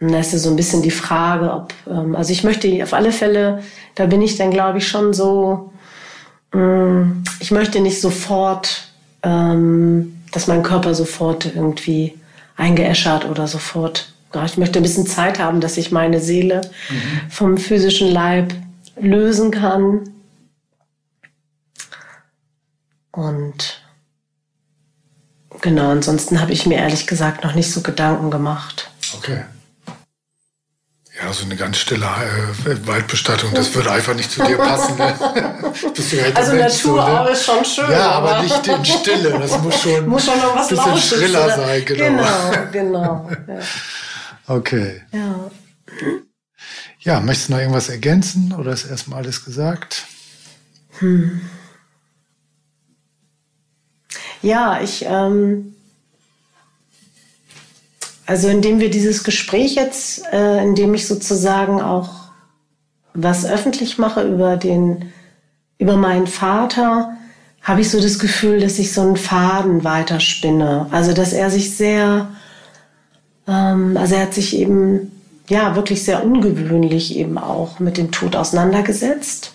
hm, 0.00 0.12
das 0.12 0.32
ist 0.32 0.44
so 0.44 0.50
ein 0.50 0.56
bisschen 0.56 0.82
die 0.82 0.90
Frage, 0.90 1.52
ob, 1.52 1.74
ähm, 1.88 2.14
also 2.14 2.32
ich 2.32 2.44
möchte 2.44 2.82
auf 2.82 2.94
alle 2.94 3.12
Fälle, 3.12 3.62
da 3.94 4.06
bin 4.06 4.22
ich 4.22 4.36
dann 4.36 4.50
glaube 4.50 4.78
ich 4.78 4.88
schon 4.88 5.12
so, 5.12 5.72
mh, 6.52 6.60
hm, 6.60 7.24
ich 7.40 7.50
möchte 7.50 7.80
nicht 7.80 8.00
sofort, 8.00 8.88
ähm, 9.22 10.20
dass 10.32 10.46
mein 10.46 10.62
Körper 10.62 10.94
sofort 10.94 11.46
irgendwie 11.46 12.14
eingeäschert 12.56 13.28
oder 13.28 13.46
sofort 13.46 14.12
ich 14.44 14.58
möchte 14.58 14.78
ein 14.78 14.82
bisschen 14.82 15.06
Zeit 15.06 15.38
haben, 15.38 15.60
dass 15.60 15.76
ich 15.76 15.90
meine 15.90 16.20
Seele 16.20 16.60
mhm. 16.90 17.30
vom 17.30 17.56
physischen 17.58 18.08
Leib 18.08 18.54
lösen 19.00 19.50
kann 19.50 20.02
Und 23.18 23.82
genau, 25.60 25.90
ansonsten 25.90 26.40
habe 26.40 26.52
ich 26.52 26.66
mir 26.66 26.78
ehrlich 26.78 27.08
gesagt 27.08 27.42
noch 27.42 27.54
nicht 27.54 27.72
so 27.72 27.80
Gedanken 27.80 28.30
gemacht. 28.30 28.90
Okay. 29.16 29.44
Ja, 31.20 31.32
so 31.32 31.44
eine 31.44 31.56
ganz 31.56 31.78
stille 31.78 32.06
äh, 32.06 32.86
Waldbestattung, 32.86 33.52
das 33.52 33.74
würde 33.74 33.90
einfach 33.90 34.14
nicht 34.14 34.30
zu 34.30 34.40
dir 34.44 34.56
passen. 34.56 34.96
Ne? 34.96 35.18
halt 35.18 36.36
also 36.36 36.52
Natur 36.52 37.02
so, 37.02 37.24
ne? 37.24 37.30
ist 37.30 37.44
schon 37.44 37.64
schön. 37.64 37.90
Ja, 37.90 38.10
aber, 38.10 38.36
aber 38.36 38.42
nicht 38.44 38.66
in 38.68 38.84
Stille. 38.84 39.36
Das 39.36 39.58
muss 39.60 39.82
schon, 39.82 40.06
muss 40.08 40.24
schon 40.24 40.38
noch 40.38 40.54
was 40.54 40.70
ein 40.70 40.76
bisschen 40.76 40.96
schriller 41.18 41.44
oder? 41.46 41.56
sein. 41.56 41.84
Genau, 41.86 42.22
genau. 42.70 43.26
genau 43.26 43.30
ja. 43.48 43.60
Okay. 44.48 45.02
Ja. 45.12 45.50
Ja, 47.00 47.20
möchtest 47.20 47.48
du 47.48 47.52
noch 47.52 47.60
irgendwas 47.60 47.88
ergänzen 47.88 48.52
oder 48.52 48.72
ist 48.72 48.84
erstmal 48.84 49.20
alles 49.20 49.44
gesagt? 49.44 50.06
Hm. 50.98 51.40
Ja, 54.42 54.80
ich, 54.80 55.04
ähm, 55.06 55.74
also 58.26 58.48
indem 58.48 58.80
wir 58.80 58.90
dieses 58.90 59.24
Gespräch 59.24 59.74
jetzt, 59.74 60.24
äh, 60.32 60.62
indem 60.62 60.94
ich 60.94 61.06
sozusagen 61.06 61.80
auch 61.80 62.10
was 63.14 63.44
öffentlich 63.44 63.98
mache 63.98 64.22
über 64.22 64.56
den, 64.56 65.12
über 65.78 65.96
meinen 65.96 66.26
Vater, 66.26 67.16
habe 67.62 67.80
ich 67.80 67.90
so 67.90 68.00
das 68.00 68.18
Gefühl, 68.18 68.60
dass 68.60 68.78
ich 68.78 68.92
so 68.92 69.02
einen 69.02 69.16
Faden 69.16 69.84
weiterspinne. 69.84 70.86
Also 70.90 71.12
dass 71.12 71.32
er 71.32 71.50
sich 71.50 71.76
sehr, 71.76 72.28
also 73.52 74.14
er 74.14 74.22
hat 74.22 74.34
sich 74.34 74.56
eben 74.56 75.12
ja 75.48 75.74
wirklich 75.74 76.04
sehr 76.04 76.24
ungewöhnlich 76.24 77.16
eben 77.16 77.38
auch 77.38 77.80
mit 77.80 77.96
dem 77.96 78.10
Tod 78.10 78.36
auseinandergesetzt. 78.36 79.54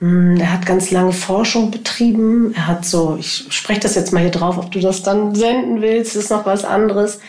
Hm, 0.00 0.36
er 0.36 0.52
hat 0.52 0.66
ganz 0.66 0.90
lange 0.90 1.12
Forschung 1.12 1.70
betrieben. 1.70 2.52
Er 2.54 2.66
hat 2.66 2.84
so, 2.84 3.16
ich 3.18 3.46
spreche 3.50 3.80
das 3.80 3.94
jetzt 3.94 4.12
mal 4.12 4.20
hier 4.20 4.30
drauf, 4.30 4.58
ob 4.58 4.72
du 4.72 4.80
das 4.80 5.02
dann 5.02 5.34
senden 5.34 5.80
willst, 5.80 6.16
ist 6.16 6.30
noch 6.30 6.44
was 6.44 6.64
anderes. 6.64 7.20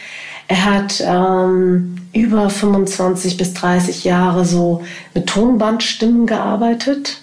Er 0.48 0.66
hat 0.66 1.04
ähm, 1.06 1.98
über 2.14 2.50
25 2.50 3.38
bis 3.38 3.54
30 3.54 4.06
Jahre 4.06 4.46
so 4.46 4.84
mit 5.14 5.28
Tonbandstimmen 5.28 6.26
gearbeitet 6.26 7.22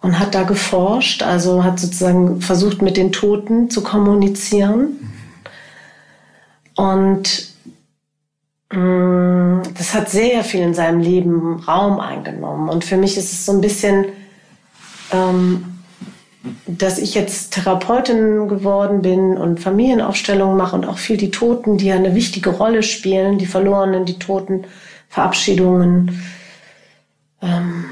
und 0.00 0.18
hat 0.18 0.34
da 0.34 0.42
geforscht, 0.42 1.22
also 1.22 1.64
hat 1.64 1.78
sozusagen 1.78 2.40
versucht, 2.40 2.82
mit 2.82 2.96
den 2.96 3.12
Toten 3.12 3.70
zu 3.70 3.82
kommunizieren. 3.82 5.15
Und 6.76 7.48
mh, 8.72 8.76
hm, 8.76 9.62
das 9.76 9.94
hat 9.94 10.10
sehr 10.10 10.44
viel 10.44 10.60
in 10.60 10.74
seinem 10.74 11.00
Leben 11.00 11.60
Raum 11.66 11.98
eingenommen. 11.98 12.68
Und 12.68 12.84
für 12.84 12.96
mich 12.96 13.16
ist 13.16 13.32
es 13.32 13.44
so 13.44 13.52
ein 13.52 13.60
bisschen 13.60 14.06
ähm, 15.12 15.76
dass 16.66 16.98
ich 16.98 17.14
jetzt 17.14 17.54
Therapeutin 17.54 18.48
geworden 18.48 19.02
bin 19.02 19.36
und 19.36 19.60
Familienaufstellungen 19.60 20.56
mache 20.56 20.76
und 20.76 20.86
auch 20.86 20.98
viel 20.98 21.16
die 21.16 21.30
Toten, 21.30 21.76
die 21.78 21.86
ja 21.86 21.96
eine 21.96 22.14
wichtige 22.14 22.50
Rolle 22.50 22.82
spielen, 22.82 23.38
die 23.38 23.46
Verlorenen, 23.46 24.04
die 24.04 24.18
Toten, 24.18 24.64
Verabschiedungen, 25.08 26.20
ähm, 27.42 27.86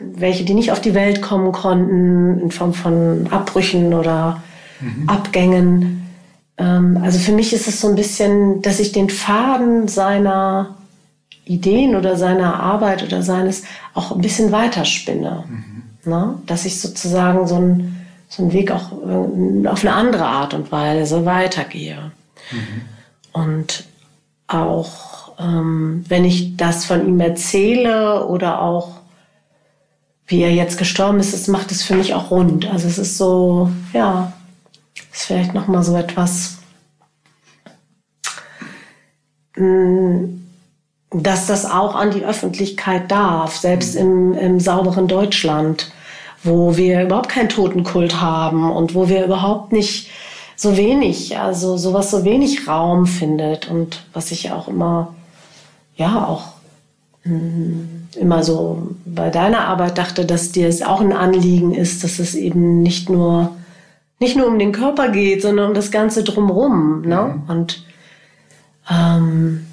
welche, 0.00 0.44
die 0.44 0.54
nicht 0.54 0.72
auf 0.72 0.80
die 0.80 0.94
Welt 0.94 1.22
kommen 1.22 1.52
konnten, 1.52 2.40
in 2.40 2.50
Form 2.50 2.74
von 2.74 3.28
Abbrüchen 3.30 3.94
oder 3.94 4.42
mhm. 4.80 5.08
Abgängen. 5.08 6.03
Ähm, 6.58 6.98
also 7.02 7.18
für 7.18 7.32
mich 7.32 7.52
ist 7.52 7.68
es 7.68 7.80
so 7.80 7.88
ein 7.88 7.96
bisschen, 7.96 8.62
dass 8.62 8.80
ich 8.80 8.92
den 8.92 9.10
Faden 9.10 9.88
seiner 9.88 10.76
Ideen 11.44 11.96
oder 11.96 12.16
seiner 12.16 12.60
Arbeit 12.60 13.02
oder 13.02 13.22
seines 13.22 13.64
auch 13.92 14.12
ein 14.12 14.20
bisschen 14.20 14.52
weiterspinne. 14.52 15.44
Mhm. 15.48 16.10
Ne? 16.10 16.38
Dass 16.46 16.64
ich 16.64 16.80
sozusagen 16.80 17.46
so, 17.46 17.56
ein, 17.56 18.06
so 18.28 18.42
einen 18.42 18.52
Weg 18.52 18.70
auch 18.70 18.92
äh, 18.92 19.68
auf 19.68 19.84
eine 19.84 19.94
andere 19.94 20.26
Art 20.26 20.54
und 20.54 20.70
Weise 20.72 21.24
weitergehe. 21.24 22.12
Mhm. 22.50 22.82
Und 23.32 23.84
auch 24.46 25.14
ähm, 25.38 26.04
wenn 26.08 26.24
ich 26.24 26.56
das 26.56 26.84
von 26.84 27.06
ihm 27.06 27.20
erzähle 27.20 28.26
oder 28.26 28.62
auch 28.62 29.00
wie 30.26 30.42
er 30.42 30.52
jetzt 30.52 30.78
gestorben 30.78 31.20
ist, 31.20 31.34
es 31.34 31.48
macht 31.48 31.70
es 31.70 31.82
für 31.82 31.94
mich 31.94 32.14
auch 32.14 32.30
rund. 32.30 32.70
Also 32.70 32.88
es 32.88 32.98
ist 32.98 33.18
so, 33.18 33.70
ja, 33.92 34.32
ist 35.14 35.22
vielleicht 35.22 35.54
noch 35.54 35.68
mal 35.68 35.82
so 35.82 35.96
etwas, 35.96 36.58
mm, 39.56 40.24
dass 41.10 41.46
das 41.46 41.64
auch 41.64 41.94
an 41.94 42.10
die 42.10 42.24
Öffentlichkeit 42.24 43.10
darf, 43.10 43.56
selbst 43.56 43.94
im, 43.94 44.34
im 44.34 44.60
sauberen 44.60 45.08
Deutschland 45.08 45.92
wo 46.44 46.76
wir 46.76 47.02
überhaupt 47.02 47.30
keinen 47.30 47.48
Totenkult 47.48 48.20
haben 48.20 48.70
und 48.70 48.94
wo 48.94 49.08
wir 49.08 49.24
überhaupt 49.24 49.72
nicht 49.72 50.10
so 50.56 50.76
wenig, 50.76 51.38
also 51.38 51.76
sowas 51.76 52.10
so 52.10 52.24
wenig 52.24 52.68
Raum 52.68 53.06
findet 53.06 53.68
und 53.68 54.04
was 54.12 54.30
ich 54.30 54.52
auch 54.52 54.68
immer, 54.68 55.14
ja, 55.96 56.26
auch 56.26 56.44
mh, 57.24 57.32
hm, 57.32 58.08
immer 58.20 58.44
so 58.44 58.90
bei 59.04 59.30
deiner 59.30 59.66
Arbeit 59.66 59.98
dachte, 59.98 60.24
dass 60.24 60.52
dir 60.52 60.68
es 60.68 60.82
auch 60.82 61.00
ein 61.00 61.12
Anliegen 61.12 61.74
ist, 61.74 62.04
dass 62.04 62.18
es 62.20 62.34
eben 62.34 62.82
nicht 62.82 63.08
nur, 63.08 63.56
nicht 64.20 64.36
nur 64.36 64.46
um 64.46 64.58
den 64.58 64.72
Körper 64.72 65.08
geht, 65.08 65.42
sondern 65.42 65.68
um 65.68 65.74
das 65.74 65.90
Ganze 65.90 66.24
drumrum, 66.24 67.02
ne? 67.02 67.34
Mhm. 67.36 67.50
Und, 67.50 67.86
ähm, 68.90 69.66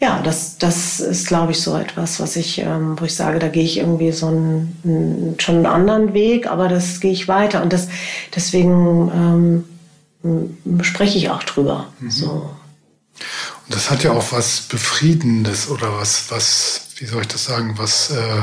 ja, 0.00 0.20
das, 0.22 0.56
das 0.56 0.98
ist, 1.00 1.26
glaube 1.26 1.52
ich, 1.52 1.60
so 1.60 1.76
etwas, 1.76 2.20
was 2.20 2.36
ich, 2.36 2.58
ähm, 2.58 2.98
wo 2.98 3.04
ich 3.04 3.14
sage, 3.14 3.38
da 3.38 3.48
gehe 3.48 3.64
ich 3.64 3.76
irgendwie 3.76 4.12
so 4.12 4.28
einen, 4.28 5.36
schon 5.38 5.56
einen 5.56 5.66
anderen 5.66 6.14
Weg, 6.14 6.46
aber 6.46 6.68
das 6.68 7.00
gehe 7.00 7.12
ich 7.12 7.28
weiter. 7.28 7.62
Und 7.62 7.72
das, 7.74 7.88
deswegen 8.34 9.66
ähm, 10.24 10.84
spreche 10.84 11.18
ich 11.18 11.28
auch 11.28 11.42
drüber. 11.42 11.88
Mhm. 12.00 12.10
So. 12.10 12.30
Und 12.30 13.74
das 13.74 13.90
hat 13.90 14.02
ja 14.02 14.12
auch 14.12 14.32
was 14.32 14.62
Befriedendes 14.62 15.68
oder 15.68 15.94
was, 15.94 16.30
was, 16.30 16.88
wie 16.96 17.04
soll 17.04 17.20
ich 17.20 17.28
das 17.28 17.44
sagen, 17.44 17.74
was 17.76 18.10
äh, 18.10 18.42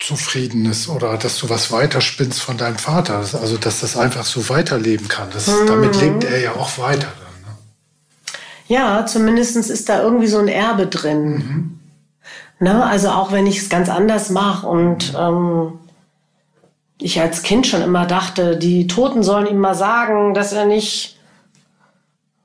Zufriedenes 0.00 0.88
oder 0.88 1.16
dass 1.18 1.38
du 1.38 1.50
was 1.50 1.70
weiterspinnst 1.70 2.40
von 2.40 2.56
deinem 2.56 2.78
Vater. 2.78 3.16
Also, 3.18 3.56
dass 3.58 3.80
das 3.80 3.96
einfach 3.96 4.24
so 4.24 4.48
weiterleben 4.48 5.08
kann. 5.08 5.28
Das, 5.32 5.46
mhm. 5.46 5.66
Damit 5.66 6.00
lebt 6.00 6.24
er 6.24 6.40
ja 6.40 6.52
auch 6.52 6.78
weiter. 6.78 7.08
Ja, 8.66 9.04
zumindest 9.04 9.56
ist 9.56 9.88
da 9.88 10.02
irgendwie 10.02 10.28
so 10.28 10.38
ein 10.38 10.48
Erbe 10.48 10.86
drin. 10.86 11.32
Mhm. 11.32 11.80
Ne? 12.60 12.84
Also 12.84 13.08
auch 13.08 13.32
wenn 13.32 13.46
ich 13.46 13.58
es 13.58 13.68
ganz 13.68 13.88
anders 13.88 14.30
mache 14.30 14.66
und 14.66 15.14
ähm, 15.18 15.78
ich 16.98 17.20
als 17.20 17.42
Kind 17.42 17.66
schon 17.66 17.82
immer 17.82 18.06
dachte, 18.06 18.56
die 18.56 18.86
Toten 18.86 19.22
sollen 19.22 19.46
ihm 19.46 19.58
mal 19.58 19.74
sagen, 19.74 20.34
dass 20.34 20.52
er 20.52 20.66
nicht 20.66 21.18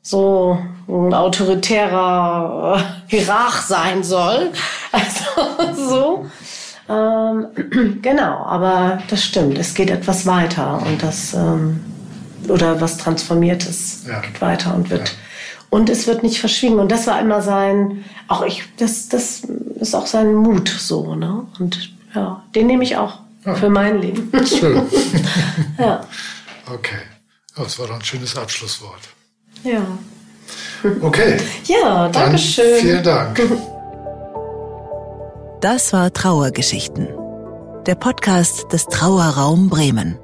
so 0.01 0.57
ein 0.87 1.13
autoritärer 1.13 2.83
Hierarch 3.07 3.61
sein 3.61 4.03
soll. 4.03 4.51
Also 4.91 5.73
so. 5.75 6.25
Ähm, 6.87 7.99
genau, 8.01 8.45
aber 8.45 8.99
das 9.09 9.23
stimmt. 9.23 9.57
Es 9.57 9.73
geht 9.73 9.89
etwas 9.89 10.25
weiter 10.25 10.81
und 10.85 11.01
das 11.01 11.33
ähm, 11.33 11.81
oder 12.47 12.79
was 12.79 12.97
Transformiertes 12.97 14.03
ja. 14.07 14.19
geht 14.21 14.39
weiter 14.41 14.75
und 14.75 14.89
wird 14.89 15.09
ja. 15.09 15.15
Und 15.75 15.89
es 15.89 16.07
wird 16.07 16.23
nicht 16.23 16.39
verschwiegen. 16.39 16.79
Und 16.79 16.89
das 16.89 17.05
war 17.05 17.19
immer 17.19 17.41
sein, 17.41 18.05
auch 18.29 18.45
ich, 18.45 18.63
das, 18.77 19.09
das 19.09 19.41
ist 19.77 19.93
auch 19.93 20.07
sein 20.07 20.33
Mut 20.33 20.69
so, 20.69 21.15
ne? 21.15 21.45
Und 21.59 21.91
ja, 22.13 22.43
den 22.55 22.67
nehme 22.67 22.83
ich 22.83 22.95
auch 22.95 23.19
ja. 23.45 23.55
für 23.55 23.69
mein 23.69 24.01
Leben. 24.01 24.31
Schön. 24.45 24.83
ja. 25.77 26.05
Okay. 26.71 27.01
das 27.57 27.77
war 27.77 27.87
doch 27.87 27.95
ein 27.95 28.05
schönes 28.05 28.37
Abschlusswort. 28.37 29.01
Ja. 29.65 29.85
Okay. 31.01 31.37
Ja, 31.65 32.07
danke 32.07 32.37
schön. 32.37 32.79
Vielen 32.79 33.03
Dank. 33.03 33.41
Das 35.65 35.91
war 35.93 36.13
Trauergeschichten. 36.13 37.07
Der 37.87 37.95
Podcast 37.95 38.71
des 38.71 38.85
Trauerraum 38.85 39.67
Bremen. 39.67 40.19